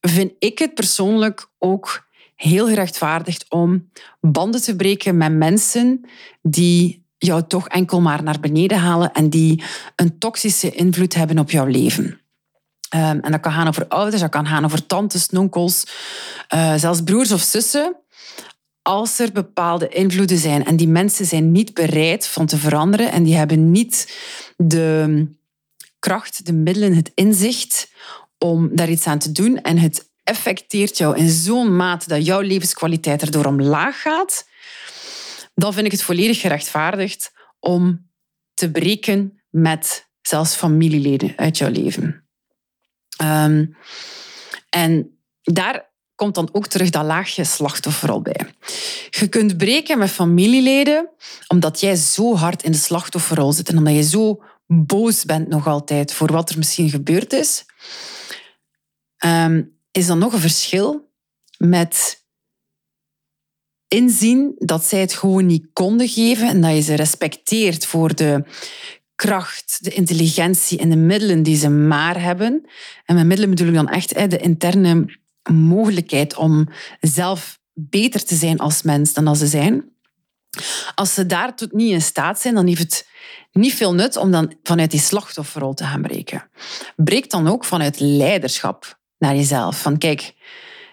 vind 0.00 0.32
ik 0.38 0.58
het 0.58 0.74
persoonlijk 0.74 1.50
ook 1.58 2.08
heel 2.34 2.66
gerechtvaardigd 2.66 3.44
om 3.48 3.90
banden 4.20 4.62
te 4.62 4.76
breken 4.76 5.16
met 5.16 5.32
mensen 5.32 6.00
die 6.42 7.06
jou 7.18 7.46
toch 7.46 7.68
enkel 7.68 8.00
maar 8.00 8.22
naar 8.22 8.40
beneden 8.40 8.78
halen 8.78 9.12
en 9.12 9.30
die 9.30 9.62
een 9.96 10.18
toxische 10.18 10.70
invloed 10.70 11.14
hebben 11.14 11.38
op 11.38 11.50
jouw 11.50 11.66
leven. 11.66 12.19
Um, 12.94 13.20
en 13.20 13.30
dat 13.30 13.40
kan 13.40 13.52
gaan 13.52 13.68
over 13.68 13.88
ouders, 13.88 14.20
dat 14.20 14.30
kan 14.30 14.46
gaan 14.46 14.64
over 14.64 14.86
tantes, 14.86 15.28
nonkels, 15.28 15.84
uh, 16.54 16.74
zelfs 16.74 17.02
broers 17.02 17.32
of 17.32 17.40
zussen. 17.40 17.96
Als 18.82 19.18
er 19.18 19.32
bepaalde 19.32 19.88
invloeden 19.88 20.38
zijn 20.38 20.64
en 20.64 20.76
die 20.76 20.88
mensen 20.88 21.26
zijn 21.26 21.52
niet 21.52 21.74
bereid 21.74 22.26
van 22.26 22.46
te 22.46 22.56
veranderen 22.56 23.12
en 23.12 23.22
die 23.22 23.36
hebben 23.36 23.70
niet 23.70 24.16
de 24.56 25.26
kracht, 25.98 26.46
de 26.46 26.52
middelen, 26.52 26.94
het 26.94 27.10
inzicht 27.14 27.90
om 28.38 28.76
daar 28.76 28.90
iets 28.90 29.06
aan 29.06 29.18
te 29.18 29.32
doen 29.32 29.62
en 29.62 29.78
het 29.78 30.10
effecteert 30.24 30.98
jou 30.98 31.16
in 31.16 31.28
zo'n 31.28 31.76
mate 31.76 32.08
dat 32.08 32.26
jouw 32.26 32.40
levenskwaliteit 32.40 33.22
erdoor 33.22 33.44
omlaag 33.44 34.00
gaat, 34.00 34.48
dan 35.54 35.72
vind 35.72 35.86
ik 35.86 35.92
het 35.92 36.02
volledig 36.02 36.40
gerechtvaardigd 36.40 37.32
om 37.58 38.10
te 38.54 38.70
breken 38.70 39.40
met 39.50 40.08
zelfs 40.22 40.54
familieleden 40.54 41.32
uit 41.36 41.58
jouw 41.58 41.70
leven. 41.70 42.29
Ehm, 43.20 43.66
en 44.70 45.18
daar 45.42 45.90
komt 46.14 46.34
dan 46.34 46.48
ook 46.52 46.66
terug 46.66 46.90
dat 46.90 47.04
laagje 47.04 47.44
slachtofferrol 47.44 48.22
bij. 48.22 48.54
Je 49.10 49.28
kunt 49.28 49.56
breken 49.56 49.98
met 49.98 50.10
familieleden 50.10 51.08
omdat 51.48 51.80
jij 51.80 51.96
zo 51.96 52.36
hard 52.36 52.62
in 52.62 52.72
de 52.72 52.78
slachtofferrol 52.78 53.52
zit 53.52 53.68
en 53.68 53.78
omdat 53.78 53.94
je 53.94 54.02
zo 54.02 54.42
boos 54.66 55.24
bent 55.24 55.48
nog 55.48 55.66
altijd 55.66 56.12
voor 56.12 56.32
wat 56.32 56.50
er 56.50 56.58
misschien 56.58 56.90
gebeurd 56.90 57.32
is. 57.32 57.64
Ehm, 59.16 59.62
is 59.90 60.06
dan 60.06 60.18
nog 60.18 60.32
een 60.32 60.40
verschil 60.40 61.10
met 61.58 62.24
inzien 63.88 64.54
dat 64.58 64.84
zij 64.84 65.00
het 65.00 65.12
gewoon 65.12 65.46
niet 65.46 65.66
konden 65.72 66.08
geven 66.08 66.48
en 66.48 66.60
dat 66.60 66.74
je 66.74 66.80
ze 66.80 66.94
respecteert 66.94 67.86
voor 67.86 68.14
de 68.14 68.44
kracht, 69.20 69.78
de 69.84 69.90
intelligentie 69.90 70.78
en 70.78 70.90
de 70.90 70.96
middelen 70.96 71.42
die 71.42 71.56
ze 71.56 71.68
maar 71.68 72.22
hebben. 72.22 72.66
En 73.04 73.14
met 73.14 73.26
middelen 73.26 73.50
bedoel 73.50 73.68
ik 73.68 73.74
dan 73.74 73.88
echt 73.88 74.30
de 74.30 74.38
interne 74.38 75.18
mogelijkheid 75.50 76.36
om 76.36 76.68
zelf 77.00 77.58
beter 77.74 78.24
te 78.24 78.34
zijn 78.34 78.58
als 78.58 78.82
mens 78.82 79.12
dan 79.12 79.26
als 79.26 79.38
ze 79.38 79.46
zijn. 79.46 79.84
Als 80.94 81.14
ze 81.14 81.26
daartoe 81.26 81.68
niet 81.72 81.90
in 81.90 82.02
staat 82.02 82.40
zijn, 82.40 82.54
dan 82.54 82.66
heeft 82.66 82.80
het 82.80 83.08
niet 83.52 83.74
veel 83.74 83.94
nut 83.94 84.16
om 84.16 84.30
dan 84.30 84.54
vanuit 84.62 84.90
die 84.90 85.00
slachtofferrol 85.00 85.74
te 85.74 85.84
gaan 85.84 86.02
breken. 86.02 86.50
Breek 86.96 87.30
dan 87.30 87.48
ook 87.48 87.64
vanuit 87.64 88.00
leiderschap 88.00 88.98
naar 89.18 89.34
jezelf. 89.34 89.80
Van 89.80 89.98
kijk, 89.98 90.34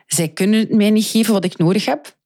zij 0.08 0.30
kunnen 0.30 0.78
mij 0.78 0.90
niet 0.90 1.06
geven 1.06 1.34
wat 1.34 1.46
ik 1.46 1.58
nodig 1.58 1.86
heb. 1.86 2.18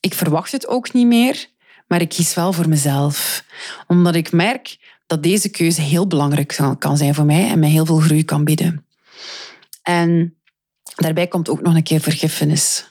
Ik 0.00 0.14
verwacht 0.14 0.52
het 0.52 0.66
ook 0.66 0.92
niet 0.92 1.06
meer, 1.06 1.46
maar 1.86 2.00
ik 2.00 2.08
kies 2.08 2.34
wel 2.34 2.52
voor 2.52 2.68
mezelf. 2.68 3.44
Omdat 3.86 4.14
ik 4.14 4.32
merk 4.32 4.76
dat 5.06 5.22
deze 5.22 5.48
keuze 5.48 5.80
heel 5.80 6.06
belangrijk 6.06 6.58
kan 6.78 6.96
zijn 6.96 7.14
voor 7.14 7.24
mij 7.24 7.48
en 7.48 7.58
mij 7.58 7.68
heel 7.68 7.86
veel 7.86 7.98
groei 7.98 8.24
kan 8.24 8.44
bieden. 8.44 8.86
En 9.82 10.36
daarbij 10.94 11.26
komt 11.26 11.48
ook 11.48 11.60
nog 11.60 11.74
een 11.74 11.82
keer 11.82 12.00
vergiffenis. 12.00 12.90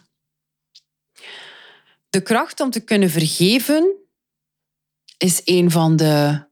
De 2.09 2.21
kracht 2.21 2.59
om 2.59 2.69
te 2.69 2.79
kunnen 2.79 3.09
vergeven 3.09 3.95
is 5.17 5.41
een 5.43 5.71
van 5.71 5.95
de 5.95 6.43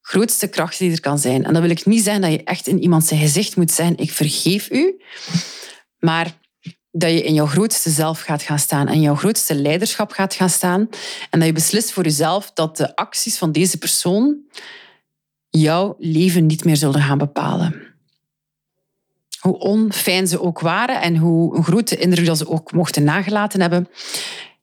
grootste 0.00 0.48
kracht 0.48 0.78
die 0.78 0.92
er 0.92 1.00
kan 1.00 1.18
zijn. 1.18 1.44
En 1.44 1.52
dat 1.52 1.62
wil 1.62 1.70
ik 1.70 1.86
niet 1.86 2.02
zeggen 2.02 2.22
dat 2.22 2.32
je 2.32 2.44
echt 2.44 2.66
in 2.66 2.82
iemand 2.82 3.04
zijn 3.04 3.20
gezicht 3.20 3.56
moet 3.56 3.70
zijn, 3.70 3.96
ik 3.96 4.10
vergeef 4.10 4.70
u. 4.70 5.02
Maar 5.98 6.38
dat 6.96 7.10
je 7.10 7.22
in 7.22 7.34
jouw 7.34 7.46
grootste 7.46 7.90
zelf 7.90 8.20
gaat 8.20 8.42
gaan 8.42 8.58
staan 8.58 8.88
en 8.88 9.00
jouw 9.00 9.14
grootste 9.14 9.54
leiderschap 9.54 10.12
gaat 10.12 10.34
gaan 10.34 10.50
staan. 10.50 10.88
En 11.30 11.38
dat 11.38 11.48
je 11.48 11.52
beslist 11.52 11.92
voor 11.92 12.02
jezelf 12.02 12.50
dat 12.52 12.76
de 12.76 12.96
acties 12.96 13.38
van 13.38 13.52
deze 13.52 13.78
persoon 13.78 14.36
jouw 15.48 15.96
leven 15.98 16.46
niet 16.46 16.64
meer 16.64 16.76
zullen 16.76 17.02
gaan 17.02 17.18
bepalen. 17.18 17.82
Hoe 19.40 19.58
onfijn 19.58 20.26
ze 20.26 20.40
ook 20.40 20.60
waren 20.60 21.00
en 21.00 21.16
hoe 21.16 21.56
een 21.56 21.64
grote 21.64 21.96
indruk 21.96 22.26
dat 22.26 22.38
ze 22.38 22.48
ook 22.48 22.72
mochten 22.72 23.04
nagelaten 23.04 23.60
hebben. 23.60 23.88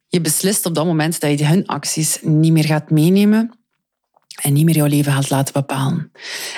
Je 0.08 0.22
beslist 0.22 0.66
op 0.66 0.76
dat 0.76 0.86
moment 0.86 1.20
dat 1.20 1.40
je 1.40 1.46
hun 1.46 1.68
acties 1.68 2.20
niet 2.22 2.52
meer 2.52 2.66
gaat 2.66 2.90
meenemen 2.90 3.60
en 4.42 4.54
niet 4.54 4.66
meer 4.66 4.76
jouw 4.76 4.88
leven 4.88 5.12
gaat 5.12 5.30
laten 5.30 5.54
bepalen. 5.54 6.12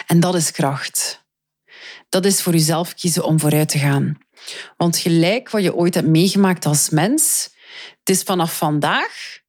En 0.08 0.20
dat 0.20 0.36
is 0.36 0.52
kracht. 0.52 1.26
Dat 2.10 2.26
is 2.26 2.42
voor 2.42 2.54
jezelf 2.54 2.94
kiezen 2.94 3.26
om 3.26 3.40
vooruit 3.40 3.70
te 3.70 3.78
gaan. 3.78 4.18
Want 4.78 4.98
gelijk 4.98 5.50
wat 5.50 5.64
je 5.64 5.76
ooit 5.76 5.94
hebt 5.94 6.08
meegemaakt 6.08 6.66
als 6.66 6.90
mens, 6.90 7.50
het 8.00 8.10
is 8.10 8.24
vanaf 8.24 8.58
vandaag 8.58 9.42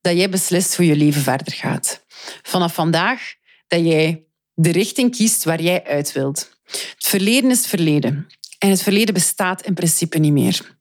dat 0.00 0.16
jij 0.16 0.28
beslist 0.28 0.76
hoe 0.76 0.86
je 0.86 0.96
leven 0.96 1.22
verder 1.22 1.52
gaat. 1.52 2.04
Vanaf 2.42 2.74
vandaag 2.74 3.34
dat 3.66 3.80
jij 3.80 4.24
de 4.54 4.72
richting 4.72 5.16
kiest 5.16 5.44
waar 5.44 5.62
jij 5.62 5.84
uit 5.84 6.12
wilt. 6.12 6.58
Het 6.64 6.94
verleden 7.06 7.50
is 7.50 7.66
verleden. 7.66 8.26
En 8.58 8.70
het 8.70 8.82
verleden 8.82 9.14
bestaat 9.14 9.66
in 9.66 9.74
principe 9.74 10.18
niet 10.18 10.32
meer. 10.32 10.76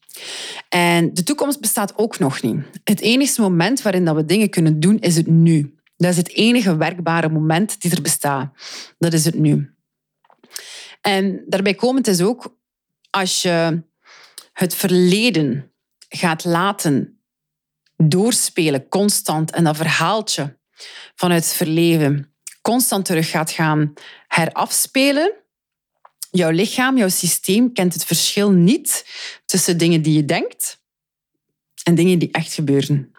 En 0.69 1.13
de 1.13 1.23
toekomst 1.23 1.59
bestaat 1.59 1.97
ook 1.97 2.19
nog 2.19 2.41
niet. 2.41 2.63
Het 2.83 2.99
enige 2.99 3.41
moment 3.41 3.81
waarin 3.81 4.05
dat 4.05 4.15
we 4.15 4.25
dingen 4.25 4.49
kunnen 4.49 4.79
doen, 4.79 4.99
is 4.99 5.15
het 5.15 5.27
nu. 5.27 5.75
Dat 5.97 6.11
is 6.11 6.17
het 6.17 6.29
enige 6.29 6.77
werkbare 6.77 7.29
moment 7.29 7.81
die 7.81 7.91
er 7.91 8.01
bestaat. 8.01 8.53
Dat 8.97 9.13
is 9.13 9.25
het 9.25 9.35
nu. 9.35 9.73
En 11.01 11.43
daarbij 11.47 11.73
komend 11.73 12.07
is 12.07 12.21
ook, 12.21 12.57
als 13.13 13.41
je 13.41 13.83
het 14.53 14.75
verleden 14.75 15.71
gaat 16.09 16.43
laten 16.43 17.21
doorspelen, 17.97 18.87
constant, 18.87 19.51
en 19.51 19.63
dat 19.63 19.75
verhaaltje 19.75 20.57
vanuit 21.15 21.43
het 21.43 21.53
verleden 21.53 22.33
constant 22.61 23.05
terug 23.05 23.29
gaat 23.29 23.51
gaan 23.51 23.93
herafspelen, 24.27 25.33
jouw 26.31 26.49
lichaam, 26.49 26.97
jouw 26.97 27.09
systeem 27.09 27.73
kent 27.73 27.93
het 27.93 28.05
verschil 28.05 28.51
niet 28.51 29.05
tussen 29.45 29.77
dingen 29.77 30.01
die 30.01 30.15
je 30.15 30.25
denkt 30.25 30.81
en 31.83 31.95
dingen 31.95 32.19
die 32.19 32.31
echt 32.31 32.53
gebeuren. 32.53 33.11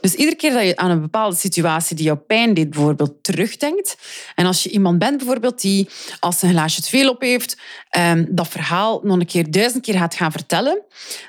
Dus 0.00 0.14
iedere 0.14 0.36
keer 0.36 0.52
dat 0.52 0.64
je 0.64 0.76
aan 0.76 0.90
een 0.90 1.00
bepaalde 1.00 1.36
situatie 1.36 1.96
die 1.96 2.04
jou 2.04 2.18
pijn 2.18 2.54
deed, 2.54 2.70
bijvoorbeeld 2.70 3.22
terugdenkt. 3.22 3.96
En 4.34 4.46
als 4.46 4.62
je 4.62 4.70
iemand 4.70 4.98
bent 4.98 5.16
bijvoorbeeld 5.16 5.60
die 5.60 5.88
als 6.20 6.42
een 6.42 6.50
glaasje 6.50 6.82
te 6.82 6.88
veel 6.88 7.10
op 7.10 7.20
heeft, 7.20 7.56
ehm, 7.90 8.24
dat 8.28 8.48
verhaal 8.48 9.00
nog 9.02 9.18
een 9.18 9.26
keer 9.26 9.50
duizend 9.50 9.82
keer 9.82 9.94
gaat 9.94 10.14
gaan 10.14 10.32
vertellen, 10.32 10.82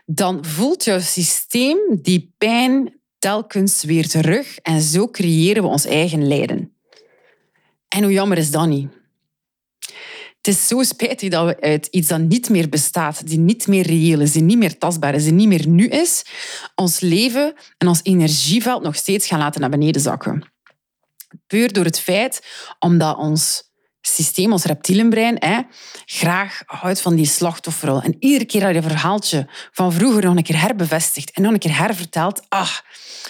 dan 0.06 0.46
voelt 0.46 0.84
jouw 0.84 1.00
systeem 1.00 1.78
die 2.02 2.34
pijn 2.38 2.94
telkens 3.20 3.84
weer 3.84 4.08
terug. 4.08 4.58
En 4.58 4.82
zo 4.82 5.08
creëren 5.08 5.64
we 5.64 5.70
ons 5.70 5.86
eigen 5.86 6.28
lijden. 6.28 6.74
En 7.88 8.04
hoe 8.04 8.12
jammer 8.12 8.38
is 8.38 8.52
dat 8.52 8.68
niet? 8.68 8.99
Is 10.50 10.68
zo 10.68 10.84
spijtig 10.84 11.30
dat 11.30 11.46
we 11.46 11.62
uit 11.62 11.88
iets 11.92 12.08
dat 12.08 12.20
niet 12.20 12.50
meer 12.50 12.70
bestaat, 12.70 13.28
die 13.28 13.38
niet 13.38 13.68
meer 13.68 13.86
reëel 13.86 14.20
is, 14.20 14.32
die 14.32 14.42
niet 14.42 14.58
meer 14.58 14.78
tastbaar 14.78 15.16
is, 15.16 15.24
die 15.24 15.32
niet 15.32 15.48
meer 15.48 15.68
nu 15.68 15.88
is, 15.88 16.26
ons 16.76 17.00
leven 17.00 17.54
en 17.78 17.88
ons 17.88 18.00
energieveld 18.04 18.84
nog 18.84 18.96
steeds 18.96 19.28
gaan 19.28 19.40
laten 19.40 19.62
naar 19.62 19.70
beneden 19.70 20.02
zakken. 20.02 20.52
Puur 21.48 21.74
door 21.74 21.84
het 21.84 22.00
feit 22.00 22.46
omdat 22.80 23.18
ons 23.18 23.72
systeem, 24.02 24.52
ons 24.52 24.64
reptielenbrein, 24.64 25.36
hè, 25.40 25.62
graag 26.06 26.62
houdt 26.66 27.02
van 27.02 27.16
die 27.16 27.26
slachtofferrol. 27.26 28.02
En 28.02 28.16
iedere 28.20 28.46
keer 28.46 28.62
dat 28.62 28.70
je 28.70 28.76
een 28.76 28.84
verhaaltje 28.84 29.48
van 29.72 29.94
vroeger 29.94 30.24
nog 30.24 30.36
een 30.36 30.44
keer 30.44 30.62
herbevestigt 30.62 31.32
en 31.32 31.42
nog 31.42 31.52
een 31.52 31.60
keer 31.60 31.78
hervertelt, 31.78 32.42
ach, 32.48 32.84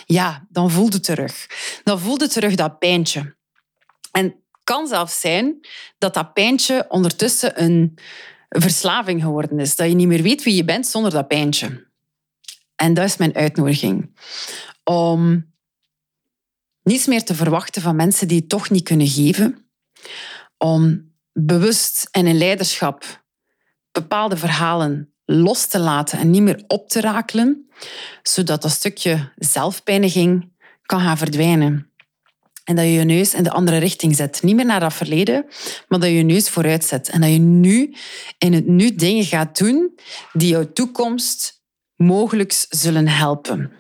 ja, 0.05 0.47
dan 0.49 0.71
voelt 0.71 0.93
het 0.93 1.03
terug. 1.03 1.47
Dan 1.83 1.99
voelt 1.99 2.21
het 2.21 2.31
terug 2.31 2.55
dat 2.55 2.79
pijntje. 2.79 3.35
En 4.11 4.35
kan 4.69 4.88
zelfs 4.88 5.19
zijn 5.19 5.59
dat 5.97 6.13
dat 6.13 6.33
pijntje 6.33 6.85
ondertussen 6.89 7.63
een 7.63 7.97
verslaving 8.49 9.21
geworden 9.21 9.59
is. 9.59 9.75
Dat 9.75 9.88
je 9.88 9.95
niet 9.95 10.07
meer 10.07 10.21
weet 10.21 10.43
wie 10.43 10.55
je 10.55 10.65
bent 10.65 10.88
zonder 10.88 11.11
dat 11.11 11.27
pijntje. 11.27 11.88
En 12.75 12.93
dat 12.93 13.05
is 13.05 13.17
mijn 13.17 13.35
uitnodiging. 13.35 14.17
Om 14.83 15.51
niets 16.83 17.05
meer 17.05 17.23
te 17.23 17.35
verwachten 17.35 17.81
van 17.81 17.95
mensen 17.95 18.27
die 18.27 18.39
het 18.39 18.49
toch 18.49 18.69
niet 18.69 18.83
kunnen 18.83 19.07
geven. 19.07 19.69
Om 20.57 21.11
bewust 21.33 22.07
en 22.11 22.27
in 22.27 22.38
leiderschap 22.38 23.23
bepaalde 23.91 24.38
verhalen 24.38 25.13
los 25.25 25.65
te 25.65 25.79
laten 25.79 26.19
en 26.19 26.29
niet 26.29 26.41
meer 26.41 26.63
op 26.67 26.89
te 26.89 27.01
rakelen, 27.01 27.69
zodat 28.23 28.61
dat 28.61 28.71
stukje 28.71 29.31
zelfpijniging 29.35 30.51
kan 30.81 30.99
gaan 30.99 31.17
verdwijnen. 31.17 31.88
En 32.69 32.75
dat 32.75 32.85
je 32.85 32.91
je 32.91 33.03
neus 33.03 33.33
in 33.33 33.43
de 33.43 33.51
andere 33.51 33.77
richting 33.77 34.15
zet. 34.15 34.43
Niet 34.43 34.55
meer 34.55 34.65
naar 34.65 34.79
dat 34.79 34.93
verleden, 34.93 35.45
maar 35.88 35.99
dat 35.99 36.09
je 36.09 36.15
je 36.15 36.23
neus 36.23 36.49
vooruit 36.49 36.85
zet. 36.85 37.09
En 37.09 37.21
dat 37.21 37.29
je 37.29 37.38
nu 37.39 37.95
in 38.38 38.53
het 38.53 38.67
nu 38.67 38.95
dingen 38.95 39.23
gaat 39.23 39.58
doen 39.58 39.99
die 40.34 40.49
jouw 40.49 40.73
toekomst 40.73 41.63
mogelijk 41.95 42.65
zullen 42.69 43.08
helpen. 43.08 43.71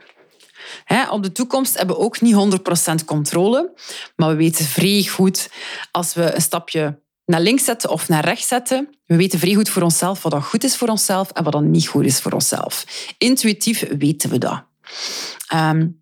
op 1.09 1.23
de 1.23 1.31
toekomst 1.31 1.77
hebben 1.77 1.95
we 1.95 2.01
ook 2.01 2.21
niet 2.21 2.61
100% 3.01 3.05
controle, 3.05 3.73
maar 4.15 4.29
we 4.29 4.35
weten 4.35 4.65
vrij 4.65 5.03
goed 5.03 5.49
als 5.91 6.13
we 6.13 6.35
een 6.35 6.41
stapje 6.41 6.99
naar 7.25 7.41
links 7.41 7.63
zetten 7.63 7.89
of 7.89 8.07
naar 8.07 8.25
rechts 8.25 8.47
zetten. 8.47 8.89
We 9.05 9.15
weten 9.15 9.39
vrij 9.39 9.53
goed 9.53 9.69
voor 9.69 9.81
onszelf 9.81 10.23
wat 10.23 10.43
goed 10.43 10.63
is 10.63 10.77
voor 10.77 10.87
onszelf 10.87 11.31
en 11.31 11.43
wat 11.43 11.53
dan 11.53 11.71
niet 11.71 11.87
goed 11.87 12.05
is 12.05 12.19
voor 12.19 12.31
onszelf. 12.31 12.85
Intuïtief 13.17 13.85
weten 13.97 14.29
we 14.29 14.37
dat. 14.37 14.63
Um, 15.53 15.98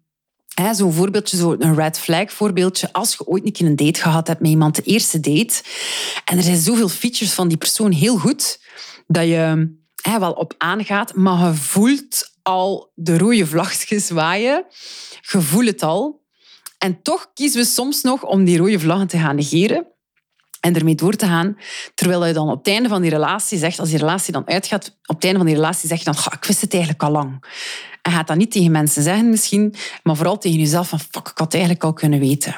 Zo'n 0.73 0.93
voorbeeldje, 0.93 1.37
zo'n 1.37 1.75
red 1.75 1.99
flag 1.99 2.31
voorbeeldje. 2.31 2.93
Als 2.93 3.11
je 3.11 3.27
ooit 3.27 3.45
een 3.45 3.51
keer 3.51 3.65
een 3.67 3.75
date 3.75 4.01
gehad 4.01 4.27
hebt 4.27 4.41
met 4.41 4.49
iemand, 4.49 4.75
de 4.75 4.81
eerste 4.81 5.19
date, 5.19 5.61
en 6.25 6.37
er 6.37 6.43
zijn 6.43 6.57
zoveel 6.57 6.89
features 6.89 7.33
van 7.33 7.47
die 7.47 7.57
persoon 7.57 7.91
heel 7.91 8.17
goed, 8.17 8.59
dat 9.07 9.23
je 9.23 9.75
hè, 10.01 10.19
wel 10.19 10.31
op 10.31 10.53
aangaat, 10.57 11.13
maar 11.13 11.47
je 11.47 11.53
voelt 11.53 12.31
al 12.41 12.91
de 12.95 13.17
rode 13.17 13.45
vlagjes 13.45 14.09
waaien. 14.09 14.65
Je 15.21 15.41
voelt 15.41 15.67
het 15.67 15.83
al. 15.83 16.25
En 16.77 17.01
toch 17.01 17.31
kiezen 17.33 17.59
we 17.59 17.65
soms 17.65 18.01
nog 18.01 18.23
om 18.23 18.43
die 18.43 18.57
rode 18.57 18.79
vlaggen 18.79 19.07
te 19.07 19.17
gaan 19.17 19.35
negeren 19.35 19.87
en 20.67 20.75
ermee 20.75 20.95
door 20.95 21.13
te 21.13 21.25
gaan. 21.25 21.57
Terwijl 21.95 22.25
je 22.25 22.33
dan 22.33 22.49
op 22.49 22.57
het 22.57 22.67
einde 22.67 22.89
van 22.89 23.01
die 23.01 23.11
relatie 23.11 23.57
zegt, 23.57 23.79
als 23.79 23.89
die 23.89 23.97
relatie 23.97 24.33
dan 24.33 24.47
uitgaat, 24.47 24.97
op 25.05 25.15
het 25.15 25.23
einde 25.23 25.37
van 25.37 25.47
die 25.47 25.55
relatie 25.55 25.89
zeg 25.89 25.97
je 25.97 26.03
dan, 26.03 26.15
ik 26.31 26.45
wist 26.45 26.61
het 26.61 26.73
eigenlijk 26.73 27.03
al 27.03 27.11
lang. 27.11 27.43
En 28.01 28.11
gaat 28.11 28.27
dat 28.27 28.37
niet 28.37 28.51
tegen 28.51 28.71
mensen 28.71 29.03
zeggen 29.03 29.29
misschien, 29.29 29.75
maar 30.03 30.15
vooral 30.15 30.37
tegen 30.37 30.59
jezelf 30.59 30.89
van, 30.89 30.99
fuck, 30.99 31.27
ik 31.27 31.37
had 31.37 31.39
het 31.39 31.53
eigenlijk 31.53 31.83
al 31.83 31.93
kunnen 31.93 32.19
weten. 32.19 32.55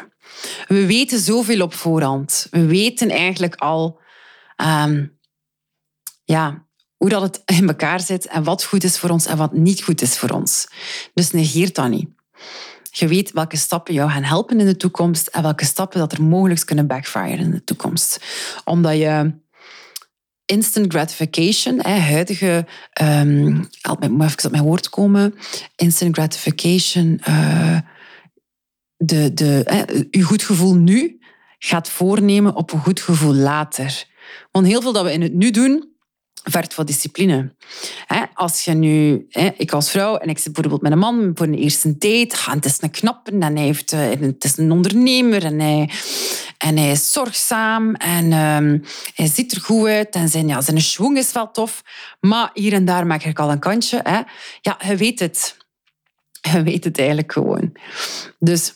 We 0.67 0.86
weten 0.86 1.19
zoveel 1.19 1.62
op 1.62 1.74
voorhand. 1.74 2.48
We 2.52 2.65
weten 2.65 3.10
eigenlijk 3.10 3.56
al 3.56 4.00
ehm, 4.56 5.06
ja, 6.24 6.67
hoe 6.98 7.10
dat 7.10 7.22
het 7.22 7.41
in 7.60 7.67
elkaar 7.67 8.00
zit 8.00 8.28
en 8.28 8.43
wat 8.43 8.63
goed 8.63 8.84
is 8.84 8.98
voor 8.98 9.10
ons 9.10 9.26
en 9.26 9.38
wat 9.38 9.54
niet 9.54 9.84
goed 9.84 10.02
is 10.02 10.17
voor 10.17 10.30
ons. 10.30 10.67
Dus 11.13 11.32
negeer 11.32 11.74
dat 11.74 11.89
niet. 11.89 12.10
Je 13.00 13.08
weet 13.08 13.32
welke 13.32 13.58
stappen 13.58 13.94
jou 13.94 14.10
gaan 14.10 14.24
helpen 14.24 14.60
in 14.60 14.66
de 14.66 14.78
toekomst 14.78 15.28
en 15.28 15.42
welke 15.42 15.66
stappen 15.66 16.00
dat 16.00 16.12
er 16.12 16.24
mogelijk 16.24 16.66
kunnen 16.66 16.88
backfire 16.88 17.38
in 17.38 17.52
de 17.52 17.64
toekomst. 17.64 18.20
Omdat 18.64 18.98
je 18.98 19.34
instant 20.46 20.92
gratification, 20.94 21.80
hè, 21.82 22.00
huidige, 22.00 22.66
um, 23.02 23.54
moet 24.10 24.24
even 24.24 24.46
op 24.46 24.52
mijn 24.52 24.64
woord 24.64 24.90
komen, 24.90 25.36
instant 25.76 26.16
gratification, 26.16 27.22
uh, 27.30 27.78
de, 28.98 29.34
de, 29.34 30.08
je 30.12 30.22
goed 30.22 30.44
gevoel 30.44 30.76
nu 30.76 31.20
gaat 31.60 31.90
voornemen 31.90 32.56
op 32.56 32.72
een 32.72 32.80
goed 32.80 33.00
gevoel 33.00 33.34
later. 33.34 34.06
Want 34.52 34.66
heel 34.66 34.82
veel 34.82 34.94
dat 34.94 35.04
we 35.04 35.14
in 35.14 35.22
het 35.22 35.34
nu 35.34 35.52
doen, 35.52 35.94
vergt 36.43 36.75
wat 36.75 36.88
discipline. 36.88 37.56
Als 38.34 38.65
je 38.65 38.73
nu, 38.73 39.28
ik 39.58 39.71
als 39.71 39.91
vrouw 39.91 40.17
en 40.17 40.30
ik 40.30 40.38
zit 40.38 40.54
bijvoorbeeld 40.54 40.82
met 40.82 40.91
een 40.91 40.97
man 40.97 41.32
voor 41.34 41.45
een 41.45 41.54
eerste 41.54 41.97
date, 41.97 42.36
het 42.52 42.65
is 42.65 42.82
een 42.82 42.91
knappe 42.91 43.32
en 43.32 43.56
hij 43.56 43.65
heeft, 43.65 43.91
eh, 43.91 44.10
het 44.19 44.43
is 44.43 44.58
een 44.58 44.71
ondernemer 44.71 45.45
en 45.45 45.60
hij, 45.60 45.89
en 46.58 46.78
hij 46.78 46.91
is 46.91 47.12
zorgzaam 47.12 47.95
en 47.95 48.34
um, 48.34 48.84
hij 49.13 49.28
ziet 49.28 49.52
er 49.52 49.62
goed 49.62 49.88
uit 49.88 50.15
en 50.15 50.30
zijn, 50.30 50.47
ja, 50.47 50.62
zijn 50.62 50.78
is 51.17 51.32
wel 51.32 51.52
tof, 51.52 51.84
maar 52.19 52.49
hier 52.54 52.73
en 52.73 52.86
daar 52.86 53.08
maak 53.08 53.23
ik 53.23 53.39
al 53.39 53.52
een 53.52 53.60
kantje. 53.60 54.25
Ja, 54.62 54.78
je 54.88 54.95
weet 54.95 55.19
het. 55.19 55.58
Je 56.52 56.63
weet 56.63 56.84
het 56.84 56.97
eigenlijk 56.97 57.32
gewoon. 57.32 57.71
Dus 58.39 58.73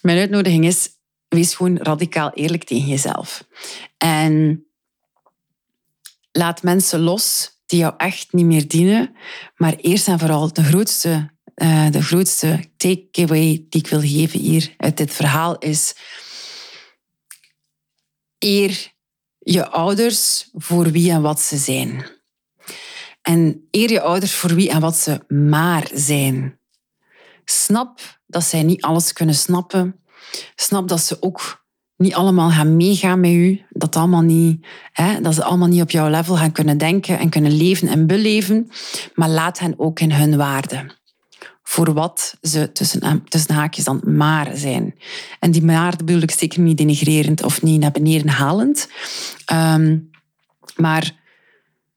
mijn 0.00 0.18
uitnodiging 0.18 0.64
is, 0.64 0.88
wees 1.28 1.54
gewoon 1.54 1.76
radicaal 1.76 2.30
eerlijk 2.34 2.64
tegen 2.64 2.88
jezelf. 2.88 3.44
En 3.98 4.66
laat 6.32 6.62
mensen 6.62 7.00
los 7.00 7.50
die 7.66 7.78
jou 7.78 7.94
echt 7.96 8.32
niet 8.32 8.46
meer 8.46 8.68
dienen. 8.68 9.16
Maar 9.56 9.74
eerst 9.74 10.08
en 10.08 10.18
vooral 10.18 10.52
de 10.52 10.64
grootste, 10.64 11.30
uh, 11.54 11.90
de 11.90 12.02
grootste 12.02 12.64
takeaway 12.76 13.66
die 13.68 13.80
ik 13.80 13.86
wil 13.86 14.00
geven 14.00 14.40
hier 14.40 14.74
uit 14.76 14.96
dit 14.96 15.12
verhaal 15.12 15.58
is 15.58 15.94
eer 18.38 18.92
je 19.38 19.68
ouders 19.68 20.48
voor 20.52 20.90
wie 20.90 21.10
en 21.10 21.22
wat 21.22 21.40
ze 21.40 21.56
zijn. 21.56 22.06
En 23.22 23.68
eer 23.70 23.90
je 23.90 24.00
ouders 24.00 24.32
voor 24.32 24.54
wie 24.54 24.70
en 24.70 24.80
wat 24.80 24.96
ze 24.96 25.24
maar 25.28 25.90
zijn. 25.94 26.58
Snap 27.44 28.20
dat 28.26 28.44
zij 28.44 28.62
niet 28.62 28.82
alles 28.82 29.12
kunnen 29.12 29.34
snappen. 29.34 30.00
Snap 30.54 30.88
dat 30.88 31.00
ze 31.00 31.16
ook 31.22 31.61
niet 32.02 32.14
allemaal 32.14 32.50
gaan 32.50 32.76
meegaan 32.76 33.20
met 33.20 33.30
u. 33.30 33.60
Dat, 33.68 33.96
allemaal 33.96 34.22
niet, 34.22 34.66
hè, 34.92 35.20
dat 35.20 35.34
ze 35.34 35.44
allemaal 35.44 35.68
niet 35.68 35.82
op 35.82 35.90
jouw 35.90 36.10
level 36.10 36.36
gaan 36.36 36.52
kunnen 36.52 36.78
denken 36.78 37.18
en 37.18 37.28
kunnen 37.28 37.56
leven 37.56 37.88
en 37.88 38.06
beleven. 38.06 38.70
Maar 39.14 39.28
laat 39.28 39.58
hen 39.58 39.74
ook 39.76 40.00
in 40.00 40.12
hun 40.12 40.36
waarde. 40.36 41.00
Voor 41.62 41.92
wat 41.92 42.36
ze 42.40 42.72
tussen, 42.72 43.24
tussen 43.28 43.54
haakjes 43.54 43.84
dan 43.84 44.02
maar 44.04 44.50
zijn. 44.54 44.94
En 45.38 45.50
die 45.50 45.64
maar 45.64 45.96
bedoel 45.96 46.22
ik 46.22 46.30
zeker 46.30 46.60
niet 46.60 46.76
denigrerend 46.76 47.42
of 47.42 47.62
niet 47.62 47.80
naar 47.80 47.90
beneden 47.90 48.28
halend. 48.28 48.88
Ehm, 49.44 49.98
maar 50.76 51.12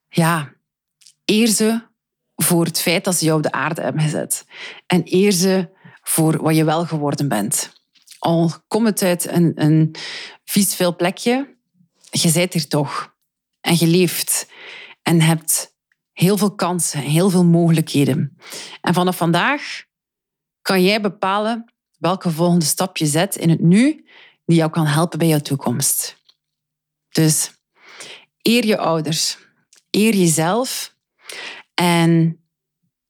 ja, 0.09 0.49
eer 1.25 1.47
ze 1.47 1.81
voor 2.35 2.65
het 2.65 2.81
feit 2.81 3.03
dat 3.03 3.15
ze 3.15 3.25
jou 3.25 3.37
op 3.37 3.43
de 3.43 3.51
aarde 3.51 3.81
hebben 3.81 4.01
gezet. 4.01 4.45
En 4.87 5.01
eer 5.05 5.31
ze 5.31 5.69
voor 6.01 6.43
wat 6.43 6.55
je 6.55 6.63
wel 6.63 6.85
geworden 6.85 7.27
bent 7.27 7.74
al 8.25 8.51
komt 8.67 8.87
het 8.87 9.01
uit 9.01 9.27
een, 9.27 9.51
een 9.55 9.95
vies 10.45 10.75
veel 10.75 10.95
plekje, 10.95 11.57
je 12.09 12.31
bent 12.31 12.53
hier 12.53 12.67
toch. 12.67 13.13
En 13.61 13.75
je 13.77 13.87
leeft. 13.87 14.49
En 15.01 15.21
hebt 15.21 15.75
heel 16.11 16.37
veel 16.37 16.55
kansen, 16.55 16.99
heel 16.99 17.29
veel 17.29 17.45
mogelijkheden. 17.45 18.37
En 18.81 18.93
vanaf 18.93 19.17
vandaag 19.17 19.83
kan 20.61 20.83
jij 20.83 21.01
bepalen 21.01 21.73
welke 21.97 22.31
volgende 22.31 22.65
stap 22.65 22.97
je 22.97 23.05
zet 23.05 23.35
in 23.35 23.49
het 23.49 23.61
nu 23.61 24.05
die 24.45 24.57
jou 24.57 24.71
kan 24.71 24.85
helpen 24.85 25.19
bij 25.19 25.27
jouw 25.27 25.39
toekomst. 25.39 26.21
Dus 27.09 27.51
eer 28.41 28.65
je 28.65 28.77
ouders, 28.77 29.37
eer 29.89 30.15
jezelf 30.15 30.95
en 31.73 32.39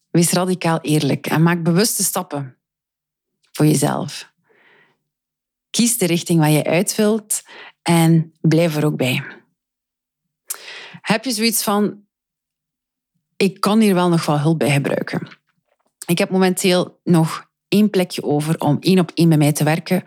wees 0.09 0.31
radicaal 0.31 0.81
eerlijk 0.81 1.27
en 1.27 1.43
maak 1.43 1.63
bewuste 1.63 2.03
stappen 2.03 2.57
voor 3.51 3.65
jezelf. 3.65 4.33
Kies 5.75 5.97
de 5.97 6.05
richting 6.05 6.39
waar 6.39 6.49
je 6.49 6.63
uit 6.63 6.95
wilt 6.95 7.43
en 7.81 8.33
blijf 8.41 8.75
er 8.75 8.85
ook 8.85 8.97
bij. 8.97 9.23
Heb 11.01 11.25
je 11.25 11.31
zoiets 11.31 11.63
van, 11.63 12.03
ik 13.37 13.59
kan 13.59 13.79
hier 13.79 13.93
wel 13.93 14.09
nog 14.09 14.25
wel 14.25 14.39
hulp 14.39 14.59
bij 14.59 14.71
gebruiken. 14.71 15.27
Ik 16.05 16.17
heb 16.17 16.29
momenteel 16.29 16.99
nog 17.03 17.49
één 17.67 17.89
plekje 17.89 18.23
over 18.23 18.59
om 18.59 18.77
één 18.79 18.99
op 18.99 19.11
één 19.13 19.29
bij 19.29 19.37
mij 19.37 19.51
te 19.51 19.63
werken. 19.63 20.03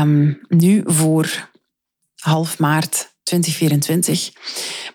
Um, 0.00 0.40
nu 0.48 0.82
voor 0.84 1.50
half 2.14 2.58
maart 2.58 3.14
2024. 3.22 4.32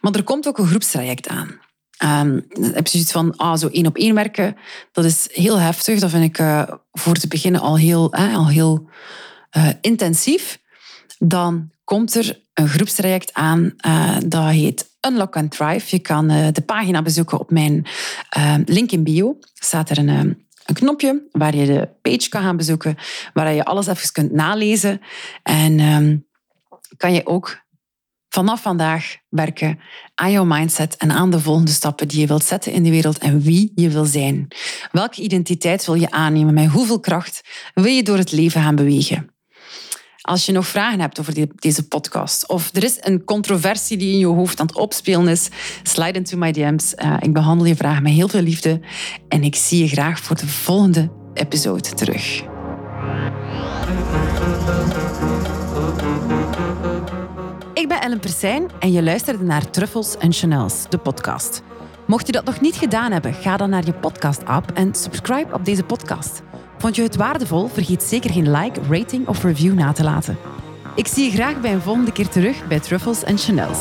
Maar 0.02 0.14
er 0.14 0.24
komt 0.24 0.48
ook 0.48 0.58
een 0.58 0.68
groepstraject 0.68 1.28
aan. 1.28 1.60
Um, 2.04 2.48
heb 2.74 2.86
je 2.86 2.92
zoiets 2.92 3.12
van, 3.12 3.36
ah, 3.36 3.58
zo 3.58 3.68
één 3.68 3.88
op 3.88 3.98
één 3.98 4.16
werken, 4.16 4.58
dat 4.92 5.06
is 5.06 5.28
heel 5.32 5.60
heftig. 5.60 6.00
Dat 6.00 6.10
vind 6.10 6.24
ik 6.24 6.40
uh, 6.40 6.64
voor 6.92 7.16
te 7.16 7.28
beginnen 7.28 7.62
al 7.62 7.78
heel, 7.78 8.14
al 8.14 8.48
heel 8.48 8.90
uh, 9.58 9.70
intensief. 9.82 10.60
Dan 11.20 11.72
komt 11.84 12.16
er 12.16 12.42
een 12.54 12.68
groepstraject 12.68 13.34
aan, 13.34 13.74
uh, 13.88 14.18
dat 14.26 14.50
heet 14.50 14.90
Unlock 15.08 15.36
and 15.36 15.52
Thrive. 15.52 15.96
Je 15.96 16.02
kan 16.02 16.32
uh, 16.32 16.48
de 16.52 16.62
pagina 16.62 17.02
bezoeken 17.02 17.40
op 17.40 17.52
mijn 17.52 17.86
link 18.66 18.92
in 18.92 19.04
bio. 19.04 19.38
Staat 19.54 19.90
er 19.90 19.98
een 19.98 20.46
een 20.68 20.76
knopje 20.76 21.28
waar 21.32 21.56
je 21.56 21.66
de 21.66 21.90
page 22.02 22.30
kan 22.30 22.42
gaan 22.42 22.58
bezoeken, 22.58 22.98
waar 23.34 23.54
je 23.54 23.66
alles 23.66 23.88
even 23.88 24.12
kunt 24.12 24.32
nalezen. 24.32 25.02
En 25.44 25.80
um, 25.80 26.28
kan 26.98 27.14
je 27.14 27.26
ook 27.26 27.66
vanaf 28.30 28.62
vandaag 28.62 29.16
werken 29.30 29.80
aan 30.16 30.32
jouw 30.32 30.46
mindset 30.46 30.98
en 30.98 31.12
aan 31.12 31.32
de 31.32 31.40
volgende 31.40 31.72
stappen 31.72 32.08
die 32.08 32.20
je 32.20 32.28
wilt 32.28 32.44
zetten 32.44 32.72
in 32.72 32.84
de 32.84 32.90
wereld 32.90 33.18
en 33.18 33.42
wie 33.42 33.72
je 33.76 33.90
wil 33.90 34.06
zijn. 34.06 34.48
Welke 34.92 35.22
identiteit 35.22 35.86
wil 35.86 35.96
je 35.96 36.12
aannemen? 36.12 36.54
Met 36.54 36.70
hoeveel 36.70 37.00
kracht 37.00 37.42
wil 37.74 37.92
je 37.92 38.04
door 38.04 38.18
het 38.18 38.32
leven 38.32 38.62
gaan 38.62 38.76
bewegen? 38.76 39.37
Als 40.28 40.46
je 40.46 40.52
nog 40.52 40.68
vragen 40.68 41.00
hebt 41.00 41.20
over 41.20 41.48
deze 41.56 41.88
podcast 41.88 42.48
of 42.48 42.70
er 42.74 42.84
is 42.84 42.98
een 43.00 43.24
controversie 43.24 43.98
die 43.98 44.12
in 44.12 44.18
je 44.18 44.26
hoofd 44.26 44.60
aan 44.60 44.66
het 44.66 44.76
opspelen 44.76 45.28
is, 45.28 45.50
slide 45.84 46.18
into 46.18 46.38
my 46.38 46.52
DM's. 46.52 46.94
Uh, 46.98 47.16
ik 47.20 47.34
behandel 47.34 47.66
je 47.66 47.76
vragen 47.76 48.04
met 48.04 48.12
heel 48.12 48.28
veel 48.28 48.42
liefde 48.42 48.80
en 49.28 49.44
ik 49.44 49.56
zie 49.56 49.80
je 49.80 49.88
graag 49.88 50.20
voor 50.20 50.36
de 50.36 50.48
volgende 50.48 51.10
episode 51.34 51.94
terug. 51.94 52.44
Ik 57.74 57.88
ben 57.88 58.02
Ellen 58.02 58.20
Persijn 58.20 58.70
en 58.80 58.92
je 58.92 59.04
luisterde 59.04 59.44
naar 59.44 59.70
Truffles 59.70 60.18
en 60.18 60.34
Chanels, 60.34 60.86
de 60.90 60.98
podcast. 60.98 61.62
Mocht 62.08 62.26
je 62.26 62.32
dat 62.32 62.46
nog 62.46 62.62
niet 62.62 62.76
gedaan 62.76 63.12
hebben, 63.12 63.34
ga 63.34 63.58
dan 63.58 63.70
naar 63.70 63.86
je 63.86 63.94
podcast-app 63.94 64.72
en 64.72 64.96
subscribe 64.96 65.54
op 65.54 65.66
deze 65.66 65.84
podcast. 65.84 66.42
Vond 66.78 66.96
je 66.96 67.02
het 67.02 67.16
waardevol? 67.16 67.68
Vergeet 67.68 68.04
zeker 68.04 68.32
geen 68.32 68.52
like, 68.52 68.80
rating 68.90 69.28
of 69.28 69.44
review 69.44 69.74
na 69.74 69.92
te 69.92 70.04
laten. 70.04 70.38
Ik 70.96 71.08
zie 71.08 71.26
je 71.26 71.32
graag 71.32 71.62
bij 71.62 71.74
een 71.74 71.82
volgende 71.82 72.12
keer 72.12 72.28
terug 72.28 72.68
bij 72.68 72.80
Truffles 72.80 73.24
en 73.24 73.38
Chanels. 73.38 73.80